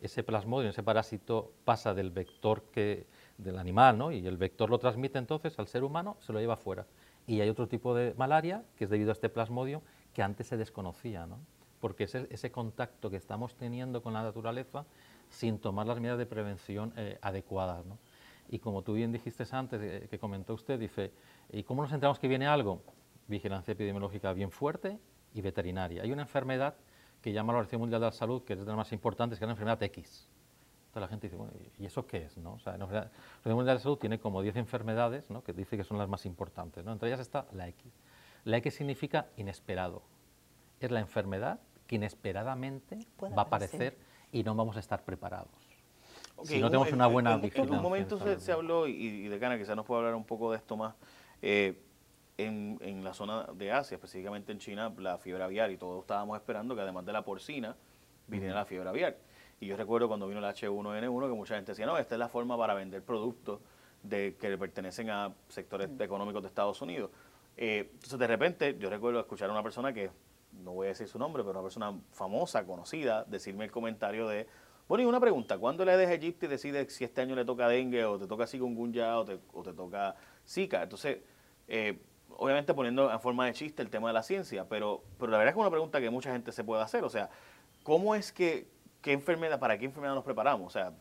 ese 0.01 0.23
plasmodio, 0.23 0.69
ese 0.69 0.83
parásito 0.83 1.51
pasa 1.65 1.93
del 1.93 2.11
vector 2.11 2.63
que, 2.71 3.05
del 3.37 3.57
animal, 3.57 3.97
¿no? 3.97 4.11
y 4.11 4.25
el 4.25 4.37
vector 4.37 4.69
lo 4.69 4.79
transmite 4.79 5.17
entonces 5.17 5.57
al 5.59 5.67
ser 5.67 5.83
humano, 5.83 6.17
se 6.19 6.31
lo 6.31 6.39
lleva 6.39 6.53
afuera. 6.53 6.85
Y 7.27 7.41
hay 7.41 7.49
otro 7.49 7.67
tipo 7.67 7.93
de 7.93 8.13
malaria 8.17 8.63
que 8.77 8.85
es 8.85 8.89
debido 8.89 9.11
a 9.11 9.13
este 9.13 9.29
plasmodio 9.29 9.81
que 10.13 10.23
antes 10.23 10.47
se 10.47 10.57
desconocía, 10.57 11.25
¿no? 11.25 11.37
porque 11.79 12.05
ese, 12.05 12.27
ese 12.29 12.51
contacto 12.51 13.09
que 13.09 13.17
estamos 13.17 13.55
teniendo 13.55 14.01
con 14.01 14.13
la 14.13 14.23
naturaleza 14.23 14.85
sin 15.29 15.59
tomar 15.59 15.85
las 15.85 15.99
medidas 15.99 16.17
de 16.17 16.25
prevención 16.25 16.93
eh, 16.95 17.17
adecuadas. 17.21 17.85
¿no? 17.85 17.97
Y 18.49 18.59
como 18.59 18.81
tú 18.81 18.93
bien 18.93 19.11
dijiste 19.11 19.43
antes, 19.51 19.81
eh, 19.81 20.07
que 20.09 20.19
comentó 20.19 20.53
usted, 20.53 20.79
dice, 20.79 21.11
¿y 21.51 21.63
cómo 21.63 21.83
nos 21.83 21.91
enteramos 21.91 22.19
que 22.19 22.27
viene 22.27 22.47
algo? 22.47 22.81
Vigilancia 23.27 23.73
epidemiológica 23.73 24.33
bien 24.33 24.51
fuerte 24.51 24.97
y 25.33 25.41
veterinaria. 25.41 26.03
Hay 26.03 26.11
una 26.11 26.23
enfermedad 26.23 26.75
que 27.21 27.33
llama 27.33 27.53
la 27.53 27.59
Organización 27.59 27.81
Mundial 27.81 28.01
de 28.01 28.07
la 28.07 28.11
Salud, 28.11 28.43
que 28.43 28.53
es 28.53 28.59
de 28.59 28.65
las 28.65 28.75
más 28.75 28.91
importantes, 28.91 29.39
que 29.39 29.45
es 29.45 29.47
la 29.47 29.53
enfermedad 29.53 29.81
X. 29.83 30.27
Entonces 30.87 31.01
la 31.01 31.07
gente 31.07 31.27
dice, 31.27 31.37
bueno, 31.37 31.53
¿y 31.77 31.85
eso 31.85 32.07
qué 32.07 32.25
es? 32.25 32.37
No? 32.37 32.53
O 32.53 32.59
sea, 32.59 32.77
la 32.77 32.85
Organización 32.85 33.55
Mundial 33.55 33.65
de 33.65 33.73
la 33.73 33.79
Salud 33.79 33.97
tiene 33.97 34.19
como 34.19 34.41
10 34.41 34.55
enfermedades 34.55 35.29
¿no? 35.29 35.43
que 35.43 35.53
dice 35.53 35.77
que 35.77 35.83
son 35.83 35.97
las 35.97 36.09
más 36.09 36.25
importantes. 36.25 36.83
¿no? 36.83 36.91
Entre 36.91 37.09
ellas 37.09 37.19
está 37.19 37.45
la 37.53 37.67
X. 37.67 37.93
La 38.43 38.57
X 38.57 38.75
significa 38.75 39.27
inesperado. 39.37 40.01
Es 40.79 40.89
la 40.89 40.99
enfermedad 40.99 41.59
que 41.85 41.95
inesperadamente 41.95 42.99
va 43.21 43.43
a 43.43 43.45
aparecer 43.45 43.97
y 44.31 44.43
no 44.43 44.55
vamos 44.55 44.77
a 44.77 44.79
estar 44.79 45.03
preparados. 45.03 45.51
si 46.43 46.59
no 46.59 46.69
tenemos 46.69 46.91
una 46.91 47.07
buena 47.07 47.37
vigilancia. 47.37 47.73
En 47.73 47.77
un 47.77 47.83
momento 47.83 48.39
se, 48.39 48.51
habló, 48.51 48.87
y, 48.87 48.93
y 48.93 49.27
de 49.27 49.39
Cana 49.39 49.57
quizás 49.57 49.75
nos 49.75 49.85
puede 49.85 49.99
hablar 49.99 50.15
un 50.15 50.23
poco 50.23 50.51
de 50.51 50.57
esto 50.57 50.77
más, 50.77 50.95
eh, 51.41 51.81
en, 52.45 53.03
la 53.03 53.13
zona 53.13 53.47
de 53.53 53.71
Asia, 53.71 53.95
específicamente 53.95 54.51
en 54.51 54.59
China, 54.59 54.93
la 54.97 55.17
fiebre 55.17 55.43
aviar 55.43 55.71
y 55.71 55.77
todos 55.77 56.01
estábamos 56.01 56.37
esperando 56.37 56.75
que 56.75 56.81
además 56.81 57.05
de 57.05 57.13
la 57.13 57.23
porcina 57.23 57.75
viniera 58.27 58.55
la 58.55 58.65
fiebre 58.65 58.89
aviar. 58.89 59.17
Y 59.59 59.67
yo 59.67 59.75
recuerdo 59.75 60.07
cuando 60.07 60.27
vino 60.27 60.39
el 60.39 60.45
H1N1 60.45 61.29
que 61.29 61.35
mucha 61.35 61.55
gente 61.55 61.73
decía, 61.73 61.85
no, 61.85 61.97
esta 61.97 62.15
es 62.15 62.19
la 62.19 62.29
forma 62.29 62.57
para 62.57 62.73
vender 62.73 63.03
productos 63.03 63.59
de, 64.03 64.37
que 64.39 64.57
pertenecen 64.57 65.09
a 65.09 65.33
sectores 65.49 65.89
económicos 65.99 66.41
de 66.41 66.47
Estados 66.47 66.81
Unidos. 66.81 67.11
Eh, 67.57 67.89
entonces 67.93 68.17
de 68.17 68.27
repente 68.27 68.77
yo 68.79 68.89
recuerdo 68.89 69.19
escuchar 69.19 69.49
a 69.49 69.53
una 69.53 69.63
persona 69.63 69.91
que, 69.91 70.09
no 70.63 70.71
voy 70.73 70.85
a 70.85 70.89
decir 70.89 71.07
su 71.07 71.19
nombre, 71.19 71.43
pero 71.43 71.51
una 71.51 71.61
persona 71.61 71.93
famosa, 72.11 72.65
conocida, 72.65 73.25
decirme 73.25 73.65
el 73.65 73.71
comentario 73.71 74.27
de, 74.27 74.47
bueno, 74.87 75.03
y 75.03 75.05
una 75.05 75.19
pregunta, 75.19 75.57
¿cuándo 75.57 75.83
le 75.85 75.95
deja 75.97 76.13
Egipto 76.13 76.45
y 76.45 76.49
decide 76.49 76.89
si 76.89 77.03
este 77.03 77.21
año 77.21 77.35
le 77.35 77.45
toca 77.45 77.67
dengue 77.67 78.05
o 78.05 78.17
te 78.17 78.27
toca 78.27 78.47
chikungunya 78.47 79.19
o 79.19 79.25
te, 79.25 79.39
o 79.53 79.61
te 79.61 79.73
toca 79.73 80.15
zika? 80.47 80.83
Entonces, 80.83 81.19
eh, 81.67 81.99
obviamente 82.37 82.73
poniendo 82.73 83.11
en 83.11 83.19
forma 83.19 83.45
de 83.45 83.53
chiste 83.53 83.81
el 83.81 83.89
tema 83.89 84.07
de 84.09 84.13
la 84.13 84.23
ciencia, 84.23 84.65
pero, 84.67 85.03
pero 85.17 85.31
la 85.31 85.37
verdad 85.37 85.49
es 85.49 85.55
que 85.55 85.59
es 85.59 85.63
una 85.63 85.71
pregunta 85.71 85.99
que 85.99 86.09
mucha 86.09 86.31
gente 86.31 86.51
se 86.51 86.63
puede 86.63 86.81
hacer. 86.81 87.03
O 87.03 87.09
sea, 87.09 87.29
¿cómo 87.83 88.15
es 88.15 88.31
que, 88.31 88.67
qué 89.01 89.11
enfermedad, 89.11 89.59
para 89.59 89.77
qué 89.77 89.85
enfermedad 89.85 90.15
nos 90.15 90.23
preparamos? 90.23 90.67
O 90.67 90.69
sea, 90.69 90.93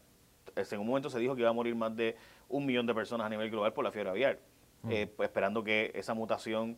en 0.56 0.80
un 0.80 0.86
momento 0.86 1.10
se 1.10 1.18
dijo 1.18 1.34
que 1.34 1.42
iba 1.42 1.50
a 1.50 1.54
morir 1.54 1.74
más 1.74 1.94
de 1.94 2.16
un 2.48 2.66
millón 2.66 2.86
de 2.86 2.94
personas 2.94 3.26
a 3.26 3.30
nivel 3.30 3.50
global 3.50 3.72
por 3.72 3.84
la 3.84 3.92
fiebre 3.92 4.10
aviar, 4.10 4.38
mm. 4.82 4.90
eh, 4.90 5.06
pues, 5.06 5.28
esperando 5.28 5.62
que 5.62 5.92
esa 5.94 6.14
mutación 6.14 6.76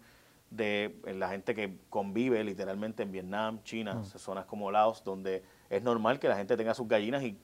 de 0.51 0.97
la 1.07 1.29
gente 1.29 1.55
que 1.55 1.79
convive 1.89 2.43
literalmente 2.43 3.05
en 3.05 3.13
Vietnam, 3.13 3.63
China, 3.63 3.95
mm. 3.95 4.05
zonas 4.19 4.47
como 4.47 4.71
Laos, 4.71 5.05
donde 5.05 5.45
es 5.69 5.83
normal 5.83 6.19
que 6.19 6.29
la 6.29 6.37
gente 6.37 6.57
tenga 6.57 6.75
sus 6.75 6.89
gallinas 6.89 7.23
y 7.23 7.39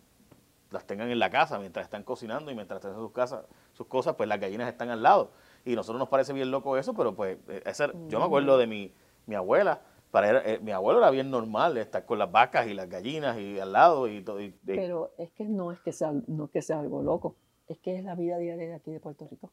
las 0.70 0.84
tengan 0.84 1.08
en 1.10 1.20
la 1.20 1.30
casa 1.30 1.58
mientras 1.60 1.84
están 1.84 2.02
cocinando 2.02 2.50
y 2.50 2.54
mientras 2.54 2.78
están 2.78 2.92
en 2.92 2.98
sus 2.98 3.12
casas, 3.12 3.44
sus 3.72 3.86
cosas, 3.86 4.16
pues 4.16 4.28
las 4.28 4.40
gallinas 4.40 4.68
están 4.68 4.90
al 4.90 5.02
lado 5.02 5.30
y 5.66 5.74
nosotros 5.74 5.98
nos 5.98 6.08
parece 6.08 6.32
bien 6.32 6.50
loco 6.50 6.76
eso, 6.76 6.94
pero 6.94 7.14
pues, 7.14 7.36
eh, 7.48 7.62
yo 8.08 8.20
me 8.20 8.24
acuerdo 8.24 8.56
de 8.56 8.68
mi, 8.68 8.94
mi 9.26 9.34
abuela, 9.34 9.80
para 10.12 10.40
eh, 10.48 10.60
mi 10.60 10.70
abuelo 10.70 11.00
era 11.00 11.10
bien 11.10 11.30
normal 11.30 11.76
estar 11.76 12.06
con 12.06 12.20
las 12.20 12.30
vacas 12.30 12.68
y 12.68 12.74
las 12.74 12.88
gallinas 12.88 13.36
y 13.38 13.58
al 13.58 13.72
lado 13.72 14.06
y 14.08 14.22
todo. 14.22 14.38
Pero 14.64 15.10
es 15.18 15.30
que 15.32 15.44
no 15.44 15.72
es 15.72 15.80
que 15.80 15.92
sea, 15.92 16.12
no 16.28 16.48
que 16.48 16.62
sea 16.62 16.78
algo 16.78 17.02
loco, 17.02 17.34
es 17.66 17.78
que 17.78 17.96
es 17.96 18.04
la 18.04 18.14
vida 18.14 18.38
diaria 18.38 18.68
de 18.68 18.74
aquí 18.74 18.92
de 18.92 19.00
Puerto 19.00 19.26
Rico. 19.28 19.50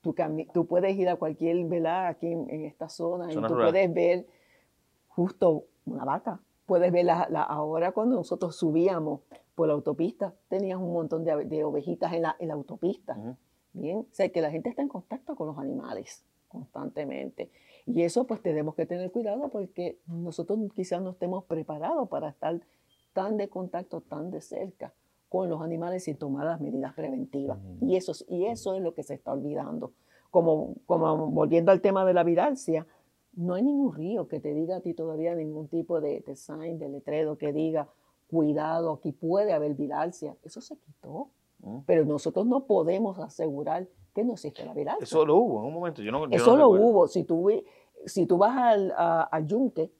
Tú, 0.00 0.14
tú 0.54 0.66
puedes 0.66 0.96
ir 0.96 1.08
a 1.08 1.16
cualquier 1.16 1.64
velar 1.64 2.06
aquí 2.06 2.30
en, 2.30 2.64
esta 2.64 2.88
zona 2.88 3.32
y 3.32 3.34
tú 3.34 3.48
puedes 3.48 3.92
ver 3.92 4.26
justo 5.08 5.64
una 5.84 6.04
vaca. 6.04 6.40
Puedes 6.66 6.92
ver 6.92 7.04
la, 7.04 7.24
ahora 7.42 7.90
cuando 7.90 8.14
nosotros 8.14 8.54
subíamos 8.54 9.22
por 9.56 9.66
la 9.66 9.74
autopista, 9.74 10.34
tenías 10.48 10.78
un 10.78 10.92
montón 10.92 11.24
de, 11.24 11.64
ovejitas 11.64 12.12
en 12.12 12.22
la, 12.22 12.36
en 12.38 12.48
la 12.48 12.54
autopista. 12.54 13.16
Bien, 13.76 13.98
o 13.98 14.06
sea 14.10 14.28
que 14.30 14.40
la 14.40 14.50
gente 14.50 14.70
está 14.70 14.82
en 14.82 14.88
contacto 14.88 15.36
con 15.36 15.48
los 15.48 15.58
animales 15.58 16.24
constantemente. 16.48 17.50
Y 17.84 18.02
eso 18.02 18.26
pues 18.26 18.40
tenemos 18.40 18.74
que 18.74 18.86
tener 18.86 19.10
cuidado 19.12 19.48
porque 19.50 19.98
nosotros 20.06 20.58
quizás 20.74 21.02
no 21.02 21.10
estemos 21.10 21.44
preparados 21.44 22.08
para 22.08 22.30
estar 22.30 22.60
tan 23.12 23.36
de 23.36 23.48
contacto, 23.48 24.00
tan 24.00 24.30
de 24.30 24.40
cerca 24.40 24.92
con 25.28 25.50
los 25.50 25.60
animales 25.60 26.08
y 26.08 26.14
tomar 26.14 26.46
las 26.46 26.60
medidas 26.60 26.94
preventivas. 26.94 27.58
Y, 27.80 27.96
eso, 27.96 28.12
y 28.28 28.46
eso 28.46 28.74
es 28.74 28.82
lo 28.82 28.94
que 28.94 29.02
se 29.02 29.14
está 29.14 29.32
olvidando. 29.32 29.92
Como, 30.30 30.74
como 30.86 31.30
volviendo 31.30 31.70
al 31.70 31.80
tema 31.80 32.04
de 32.04 32.14
la 32.14 32.24
viralcia, 32.24 32.86
no 33.34 33.54
hay 33.54 33.62
ningún 33.62 33.94
río 33.94 34.28
que 34.28 34.40
te 34.40 34.54
diga 34.54 34.76
a 34.76 34.80
ti 34.80 34.94
todavía 34.94 35.34
ningún 35.34 35.68
tipo 35.68 36.00
de, 36.00 36.22
design, 36.26 36.78
de 36.78 36.88
letrero 36.88 37.36
que 37.36 37.52
diga, 37.52 37.88
cuidado, 38.28 38.92
aquí 38.94 39.12
puede 39.12 39.52
haber 39.52 39.74
viralcia. 39.74 40.36
Eso 40.42 40.60
se 40.60 40.76
quitó. 40.78 41.30
Mm. 41.60 41.80
Pero 41.86 42.04
nosotros 42.04 42.46
no 42.46 42.66
podemos 42.66 43.18
asegurar 43.18 43.86
que 44.14 44.24
no 44.24 44.34
existe 44.34 44.64
la 44.64 44.74
viralcia. 44.74 45.04
Eso 45.04 45.24
lo 45.24 45.36
hubo 45.36 45.60
en 45.60 45.66
un 45.66 45.74
momento. 45.74 46.02
Yo 46.02 46.12
no, 46.12 46.26
Eso 46.30 46.56
lo 46.56 46.68
hubo. 46.68 47.06
Si 47.06 47.24
tú, 47.24 47.50
si 48.06 48.26
tú 48.26 48.38
vas 48.38 48.56
al, 48.56 48.92
al 48.96 49.46
yunque, 49.46 49.90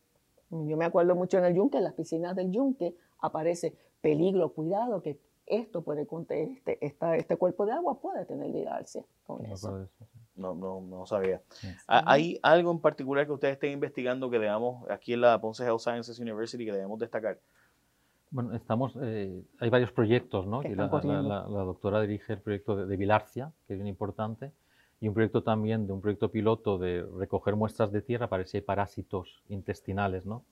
yo 0.50 0.76
me 0.76 0.84
acuerdo 0.84 1.14
mucho 1.14 1.38
en 1.38 1.44
el 1.44 1.54
yunque, 1.54 1.78
en 1.78 1.84
las 1.84 1.94
piscinas 1.94 2.34
del 2.36 2.50
yunque, 2.50 2.94
aparece 3.20 3.75
peligro, 4.00 4.52
cuidado, 4.52 5.02
que 5.02 5.18
esto 5.46 5.82
puede 5.82 6.06
este, 6.30 6.84
esta, 6.84 7.16
este 7.16 7.36
cuerpo 7.36 7.66
de 7.66 7.72
agua 7.72 8.00
puede 8.00 8.25
tener 8.25 8.50
viralcia 8.50 9.04
con 9.26 9.44
eso. 9.46 9.88
No, 10.34 10.54
no, 10.54 10.80
no 10.82 11.06
sabía. 11.06 11.40
¿Hay 11.86 12.38
algo 12.42 12.70
en 12.70 12.80
particular 12.80 13.26
que 13.26 13.32
ustedes 13.32 13.54
estén 13.54 13.72
investigando 13.72 14.28
que 14.28 14.38
debamos, 14.38 14.88
aquí 14.90 15.14
en 15.14 15.22
la 15.22 15.40
Ponce 15.40 15.64
Health 15.64 15.80
Sciences 15.80 16.18
University, 16.18 16.64
que 16.64 16.72
debemos 16.72 16.98
destacar? 16.98 17.38
Bueno, 18.30 18.54
estamos, 18.54 18.97
eh, 19.00 19.42
hay 19.61 19.71
varios 19.71 19.92
proyectos, 19.92 20.47
¿no? 20.47 20.62
la, 20.62 20.88
la, 21.49 21.62
doctora 21.64 22.00
dirige 22.00 22.35
el 22.35 22.40
proyecto 22.40 22.76
de, 22.76 22.87
de, 22.87 22.97
Bilarcia, 22.97 23.52
que 23.66 23.75
es 23.75 23.78
bien 23.78 23.87
importante, 23.87 24.52
y 25.00 25.09
un 25.09 25.14
proyecto 25.14 25.42
también 25.42 25.87
de 25.87 25.92
un 25.92 26.00
proyecto 26.00 26.30
piloto 26.30 26.78
de 26.78 27.06
recoger 27.18 27.54
muestras 27.54 27.92
de 27.92 28.02
tierra 28.02 28.28
para 28.28 28.38
ver 28.38 28.49
si 28.49 28.56
hay 28.56 28.62
parásitos 28.62 29.42
intestinales, 29.49 30.26
¿no? 30.26 30.42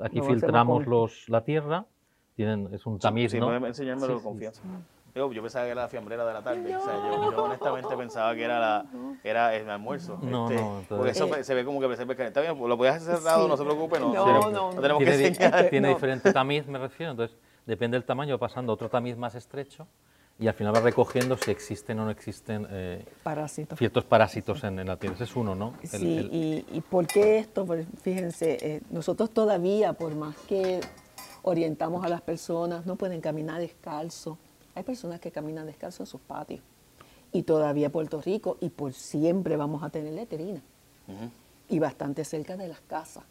Aquí 0.00 0.20
filtramos 0.22 0.86
los, 0.86 1.28
la 1.28 1.42
tierra, 1.42 1.86
tienen, 2.34 2.68
es 2.72 2.86
un 2.86 2.98
tamiz, 2.98 3.32
sí, 3.32 3.38
¿no? 3.38 3.54
enseñármelo 3.66 4.14
con 4.14 4.22
confianza. 4.22 4.62
Yo, 5.16 5.30
pensaba 5.42 5.64
que 5.64 5.70
era 5.70 5.82
la 5.82 5.88
fiambrera 5.88 6.26
de 6.26 6.32
la 6.34 6.42
tarde. 6.42 6.76
O 6.76 6.84
sea, 6.84 6.94
yo, 6.94 7.44
honestamente 7.44 7.96
pensaba 7.96 8.34
que 8.34 8.44
era, 8.44 8.60
la, 8.60 8.86
era 9.24 9.54
el 9.54 9.68
almuerzo. 9.70 10.18
No, 10.20 10.50
este, 10.50 10.62
no. 10.62 10.82
Porque 10.88 11.12
eso 11.12 11.28
se 11.42 11.54
ve 11.54 11.64
como 11.64 11.80
que 11.80 11.96
se 11.96 12.04
ve 12.04 12.14
Está 12.26 12.42
bien, 12.42 12.58
pues 12.58 12.68
lo 12.68 12.76
podías 12.76 12.96
hacer 12.96 13.16
cerrado, 13.16 13.48
no 13.48 13.56
se 13.56 13.64
preocupe. 13.64 13.98
No, 13.98 14.12
no, 14.12 14.50
no, 14.50 14.72
no 14.72 14.80
tenemos 14.80 15.02
tiene, 15.02 15.16
que 15.16 15.26
enseñar. 15.28 15.70
Tiene 15.70 15.88
diferente 15.88 16.32
tamiz, 16.34 16.66
me 16.66 16.78
refiero. 16.78 17.12
Entonces, 17.12 17.34
depende 17.64 17.96
del 17.96 18.04
tamaño, 18.04 18.38
pasando 18.38 18.74
otro 18.74 18.90
tamiz 18.90 19.16
más 19.16 19.34
estrecho 19.34 19.86
y 20.38 20.48
al 20.48 20.54
final 20.54 20.74
va 20.74 20.80
recogiendo 20.80 21.36
si 21.38 21.50
existen 21.50 21.98
o 21.98 22.04
no 22.04 22.10
existen 22.10 22.66
eh, 22.70 23.06
parásitos. 23.22 23.78
ciertos 23.78 24.04
parásitos 24.04 24.64
en, 24.64 24.84
la 24.84 24.96
tierra. 24.98 25.14
Ese 25.14 25.24
es 25.24 25.34
uno, 25.34 25.54
¿no? 25.54 25.72
sí, 25.82 26.28
Y, 26.30 26.76
y, 26.76 26.80
por 26.82 27.06
qué 27.06 27.38
esto? 27.38 27.64
Pues 27.64 27.86
fíjense, 28.02 28.58
eh, 28.60 28.80
nosotros 28.90 29.30
todavía, 29.30 29.94
por 29.94 30.14
más 30.14 30.36
que 30.46 30.80
orientamos 31.42 32.04
a 32.04 32.08
las 32.08 32.20
personas, 32.20 32.84
no 32.84 32.96
pueden 32.96 33.20
caminar 33.22 33.60
descalzo 33.60 34.36
hay 34.76 34.82
personas 34.82 35.20
que 35.20 35.32
caminan 35.32 35.66
descalzo 35.66 36.02
en 36.02 36.06
sus 36.06 36.20
patios. 36.20 36.60
Y 37.32 37.42
todavía 37.42 37.90
Puerto 37.90 38.20
Rico, 38.20 38.58
y 38.60 38.68
por 38.68 38.92
siempre 38.92 39.56
vamos 39.56 39.82
a 39.82 39.88
tener 39.88 40.12
letrina. 40.12 40.60
Y 41.68 41.78
bastante 41.78 42.24
cerca 42.24 42.56
de 42.56 42.68
las 42.68 42.80
casas. 42.80 43.24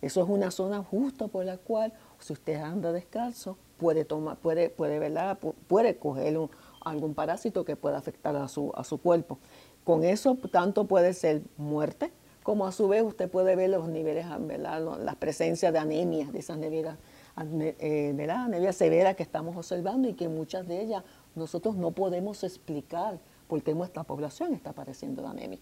Eso 0.00 0.22
es 0.22 0.28
una 0.28 0.50
zona 0.50 0.82
justo 0.82 1.28
por 1.28 1.44
la 1.44 1.58
cual, 1.58 1.92
si 2.18 2.32
usted 2.32 2.56
anda 2.56 2.92
descalzo, 2.92 3.58
puede 3.76 4.06
tomar, 4.06 4.38
puede, 4.38 4.70
puede, 4.70 4.98
¿verdad? 4.98 5.38
puede 5.68 5.96
coger 5.98 6.38
algún 6.80 7.14
parásito 7.14 7.62
que 7.66 7.76
pueda 7.76 7.98
afectar 7.98 8.34
a 8.36 8.48
su, 8.48 8.72
a 8.74 8.82
su 8.82 8.98
cuerpo. 8.98 9.38
Con 9.84 10.02
eso, 10.02 10.38
tanto 10.50 10.86
puede 10.86 11.12
ser 11.12 11.42
muerte, 11.58 12.10
como 12.42 12.66
a 12.66 12.72
su 12.72 12.88
vez 12.88 13.02
usted 13.02 13.30
puede 13.30 13.54
ver 13.54 13.68
los 13.68 13.86
niveles, 13.86 14.24
¿verdad? 14.40 14.80
las 14.98 15.16
presencias 15.16 15.74
de 15.74 15.78
anemia 15.78 16.30
de 16.32 16.38
esas 16.38 16.56
neveras 16.56 16.96
eh, 17.42 18.12
de 18.14 18.26
la 18.26 18.44
anemia 18.44 18.72
severa 18.72 19.14
que 19.14 19.22
estamos 19.22 19.56
observando 19.56 20.08
y 20.08 20.14
que 20.14 20.28
muchas 20.28 20.66
de 20.66 20.82
ellas 20.82 21.02
nosotros 21.34 21.74
no 21.76 21.90
podemos 21.90 22.44
explicar 22.44 23.18
por 23.48 23.62
qué 23.62 23.74
nuestra 23.74 24.02
población 24.04 24.52
está 24.52 24.72
padeciendo 24.72 25.22
de 25.22 25.28
anemia. 25.28 25.58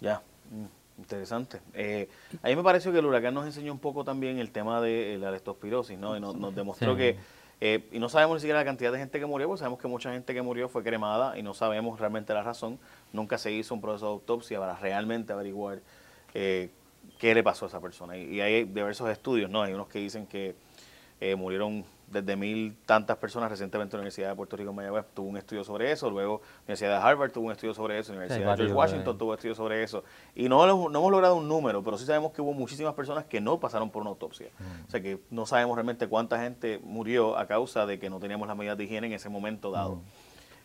Ya, 0.00 0.22
mm, 0.50 1.00
interesante. 1.00 1.60
Eh, 1.74 2.08
a 2.42 2.48
mí 2.48 2.56
me 2.56 2.62
pareció 2.62 2.90
que 2.92 2.98
el 2.98 3.06
huracán 3.06 3.34
nos 3.34 3.44
enseñó 3.44 3.72
un 3.72 3.78
poco 3.78 4.04
también 4.04 4.38
el 4.38 4.50
tema 4.50 4.80
de 4.80 5.18
la 5.20 5.30
leptospirosis, 5.30 5.98
¿no? 5.98 6.16
Y 6.16 6.20
nos, 6.20 6.54
demostró 6.54 6.96
que, 6.96 7.16
eh, 7.60 7.86
y 7.92 7.98
no 7.98 8.08
sabemos 8.08 8.36
ni 8.36 8.40
siquiera 8.40 8.60
la 8.60 8.64
cantidad 8.64 8.90
de 8.90 8.98
gente 8.98 9.20
que 9.20 9.26
murió, 9.26 9.48
porque 9.48 9.58
sabemos 9.58 9.78
que 9.78 9.88
mucha 9.88 10.12
gente 10.12 10.32
que 10.32 10.42
murió 10.42 10.68
fue 10.68 10.82
cremada 10.82 11.38
y 11.38 11.42
no 11.42 11.52
sabemos 11.52 12.00
realmente 12.00 12.32
la 12.32 12.42
razón. 12.42 12.78
Nunca 13.12 13.36
se 13.36 13.52
hizo 13.52 13.74
un 13.74 13.82
proceso 13.82 14.06
de 14.06 14.12
autopsia 14.12 14.58
para 14.58 14.76
realmente 14.76 15.32
averiguar 15.32 15.80
qué 16.32 17.34
le 17.34 17.42
pasó 17.42 17.66
a 17.66 17.68
esa 17.68 17.80
persona. 17.80 18.16
Y, 18.16 18.36
y 18.36 18.40
hay 18.40 18.64
diversos 18.64 19.10
estudios, 19.10 19.50
¿no? 19.50 19.62
Hay 19.62 19.74
unos 19.74 19.88
que 19.88 19.98
dicen 19.98 20.26
que 20.26 20.54
eh, 21.20 21.36
murieron 21.36 21.84
desde 22.10 22.36
mil 22.36 22.76
tantas 22.84 23.16
personas. 23.16 23.50
Recientemente 23.50 23.96
la 23.96 24.00
Universidad 24.00 24.30
de 24.30 24.34
Puerto 24.34 24.56
Rico 24.56 24.70
en 24.70 24.76
Mayagüez 24.76 25.06
tuvo 25.14 25.28
un 25.28 25.36
estudio 25.36 25.64
sobre 25.64 25.92
eso, 25.92 26.10
luego 26.10 26.40
la 26.42 26.62
Universidad 26.62 26.98
de 26.98 27.08
Harvard 27.08 27.30
tuvo 27.30 27.46
un 27.46 27.52
estudio 27.52 27.72
sobre 27.72 27.98
eso, 27.98 28.12
la 28.12 28.18
Universidad 28.18 28.50
de 28.50 28.56
George 28.56 28.74
Washington 28.74 29.18
tuvo 29.18 29.30
un 29.30 29.34
estudio 29.36 29.54
sobre 29.54 29.82
eso. 29.82 30.04
Y 30.34 30.48
no, 30.48 30.66
no 30.66 30.98
hemos 30.98 31.12
logrado 31.12 31.36
un 31.36 31.48
número, 31.48 31.82
pero 31.82 31.96
sí 31.96 32.04
sabemos 32.04 32.32
que 32.32 32.42
hubo 32.42 32.52
muchísimas 32.52 32.94
personas 32.94 33.24
que 33.24 33.40
no 33.40 33.60
pasaron 33.60 33.90
por 33.90 34.02
una 34.02 34.10
autopsia. 34.10 34.48
Mm. 34.58 34.86
O 34.86 34.90
sea 34.90 35.00
que 35.00 35.20
no 35.30 35.46
sabemos 35.46 35.76
realmente 35.76 36.08
cuánta 36.08 36.40
gente 36.40 36.80
murió 36.82 37.38
a 37.38 37.46
causa 37.46 37.86
de 37.86 37.98
que 37.98 38.10
no 38.10 38.18
teníamos 38.18 38.48
las 38.48 38.56
medidas 38.56 38.76
de 38.76 38.84
higiene 38.84 39.06
en 39.06 39.12
ese 39.12 39.28
momento 39.28 39.70
dado. 39.70 39.96
Mm. 39.96 40.02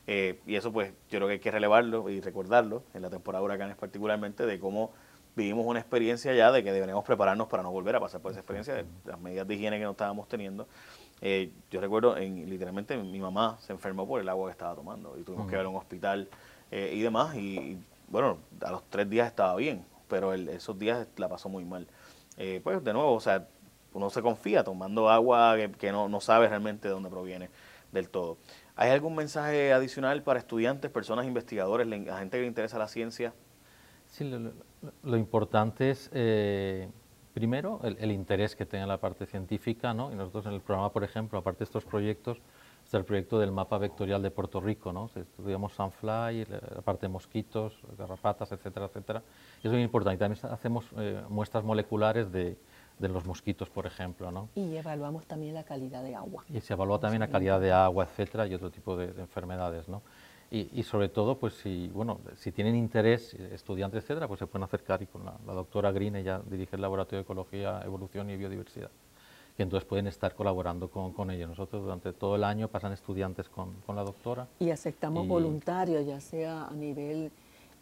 Eh, 0.07 0.39
y 0.45 0.55
eso 0.55 0.71
pues 0.71 0.93
yo 1.09 1.17
creo 1.17 1.27
que 1.27 1.33
hay 1.33 1.39
que 1.39 1.49
relevarlo 1.49 2.09
y 2.09 2.21
recordarlo 2.21 2.83
en 2.93 3.01
la 3.01 3.09
temporada 3.09 3.41
de 3.41 3.45
huracanes 3.45 3.75
particularmente 3.75 4.45
de 4.45 4.59
cómo 4.59 4.91
vivimos 5.35 5.65
una 5.65 5.79
experiencia 5.79 6.33
ya 6.33 6.51
de 6.51 6.63
que 6.63 6.71
deberíamos 6.71 7.03
prepararnos 7.03 7.47
para 7.47 7.63
no 7.63 7.71
volver 7.71 7.95
a 7.95 7.99
pasar 7.99 8.21
por 8.21 8.31
esa 8.31 8.39
experiencia 8.39 8.73
de 8.73 8.85
las 9.05 9.19
medidas 9.19 9.47
de 9.47 9.55
higiene 9.55 9.77
que 9.77 9.83
no 9.83 9.91
estábamos 9.91 10.27
teniendo. 10.27 10.67
Eh, 11.21 11.51
yo 11.71 11.81
recuerdo, 11.81 12.17
en, 12.17 12.49
literalmente, 12.49 12.97
mi 12.97 13.19
mamá 13.19 13.57
se 13.59 13.73
enfermó 13.73 14.07
por 14.07 14.21
el 14.21 14.29
agua 14.29 14.47
que 14.47 14.51
estaba 14.51 14.75
tomando 14.75 15.17
y 15.19 15.23
tuvimos 15.23 15.47
que 15.47 15.55
ir 15.55 15.61
a 15.61 15.67
un 15.67 15.75
hospital 15.75 16.29
eh, 16.71 16.91
y 16.93 17.01
demás. 17.01 17.35
Y, 17.35 17.77
bueno, 18.07 18.37
a 18.61 18.71
los 18.71 18.83
tres 18.89 19.09
días 19.09 19.27
estaba 19.27 19.55
bien, 19.55 19.85
pero 20.07 20.33
esos 20.33 20.77
días 20.77 21.07
la 21.17 21.29
pasó 21.29 21.49
muy 21.49 21.65
mal. 21.65 21.87
Eh, 22.37 22.61
pues 22.63 22.83
de 22.83 22.93
nuevo, 22.93 23.13
o 23.13 23.19
sea, 23.19 23.47
uno 23.93 24.09
se 24.09 24.21
confía 24.21 24.63
tomando 24.63 25.09
agua 25.09 25.55
que, 25.79 25.91
no, 25.91 26.09
no 26.09 26.19
sabe 26.19 26.47
realmente 26.49 26.87
de 26.87 26.93
dónde 26.93 27.09
proviene 27.09 27.49
del 27.91 28.09
todo. 28.09 28.37
¿Hay 28.75 28.91
algún 28.91 29.15
mensaje 29.15 29.71
adicional 29.71 30.21
para 30.21 30.39
estudiantes, 30.39 30.91
personas, 30.91 31.25
investigadores, 31.25 31.87
la 31.87 32.19
gente 32.19 32.37
que 32.37 32.41
le 32.41 32.47
interesa 32.47 32.77
la 32.77 32.89
ciencia? 32.89 33.33
Sí, 34.07 34.23
lo, 35.03 35.17
importante 35.17 35.89
es, 35.89 36.09
eh, 36.13 36.87
primero, 37.33 37.81
el, 37.83 38.11
interés 38.11 38.55
que 38.55 38.65
tenga 38.65 38.85
la 38.85 38.97
parte 38.97 39.25
científica, 39.25 39.93
¿no? 39.93 40.11
Y 40.11 40.15
nosotros 40.15 40.45
en 40.45 40.53
el 40.53 40.61
programa, 40.61 40.91
por 40.91 41.03
ejemplo, 41.03 41.39
aparte 41.39 41.59
de 41.59 41.65
estos 41.65 41.85
proyectos, 41.85 42.39
está 42.83 42.97
el 42.97 43.03
proyecto 43.03 43.39
del 43.39 43.51
mapa 43.51 43.77
vectorial 43.77 44.21
de 44.21 44.31
Puerto 44.31 44.61
Rico, 44.61 44.93
¿no? 44.93 45.09
Estudiamos 45.15 45.73
Sunfly, 45.73 46.45
la 46.45 46.81
parte 46.81 47.07
de 47.07 47.09
mosquitos, 47.09 47.73
garrapatas, 47.97 48.51
etcétera, 48.51 48.85
etcétera. 48.85 49.23
Y 49.63 49.67
es 49.67 49.73
muy 49.73 49.81
importante. 49.81 50.19
También 50.19 50.45
hacemos 50.51 50.85
eh, 50.97 51.21
muestras 51.27 51.63
moleculares 51.63 52.31
de, 52.31 52.57
de 52.99 53.09
los 53.09 53.25
mosquitos, 53.25 53.69
por 53.69 53.85
ejemplo, 53.85 54.31
¿no? 54.31 54.49
Y 54.55 54.75
evaluamos 54.75 55.25
también 55.25 55.55
la 55.55 55.63
calidad 55.63 56.03
de 56.03 56.15
agua. 56.15 56.45
Y 56.53 56.61
se 56.61 56.73
evalúa 56.73 56.99
también 56.99 57.21
la 57.21 57.27
calidad 57.27 57.59
de 57.59 57.71
agua, 57.71 58.05
etcétera, 58.05 58.47
y 58.47 58.53
otro 58.53 58.69
tipo 58.69 58.95
de, 58.95 59.07
de 59.11 59.21
enfermedades, 59.21 59.89
¿no? 59.89 60.01
Y, 60.51 60.83
sobre 60.83 61.09
todo, 61.09 61.37
pues 61.37 61.55
si, 61.55 61.89
bueno, 61.89 62.19
si 62.37 62.51
tienen 62.51 62.75
interés, 62.75 63.33
estudiantes, 63.33 64.03
etcétera, 64.03 64.27
pues 64.27 64.39
se 64.39 64.47
pueden 64.47 64.63
acercar 64.63 65.01
y 65.01 65.07
con 65.07 65.25
la, 65.25 65.53
doctora 65.53 65.91
Green, 65.91 66.15
ella 66.15 66.41
dirige 66.49 66.77
el 66.77 66.81
Laboratorio 66.81 67.17
de 67.17 67.23
Ecología, 67.23 67.81
Evolución 67.83 68.29
y 68.29 68.37
Biodiversidad. 68.37 68.89
Y 69.57 69.63
entonces 69.63 69.85
pueden 69.87 70.07
estar 70.07 70.33
colaborando 70.33 70.89
con, 70.89 71.11
con 71.13 71.31
ellos. 71.31 71.49
Nosotros 71.49 71.83
durante 71.83 72.13
todo 72.13 72.35
el 72.35 72.43
año 72.43 72.69
pasan 72.69 72.93
estudiantes 72.93 73.49
con, 73.49 73.73
con 73.85 73.95
la 73.95 74.03
doctora. 74.03 74.47
Y 74.59 74.69
aceptamos 74.69 75.27
voluntarios, 75.27 76.05
ya 76.05 76.21
sea 76.21 76.67
a 76.67 76.73
nivel 76.73 77.31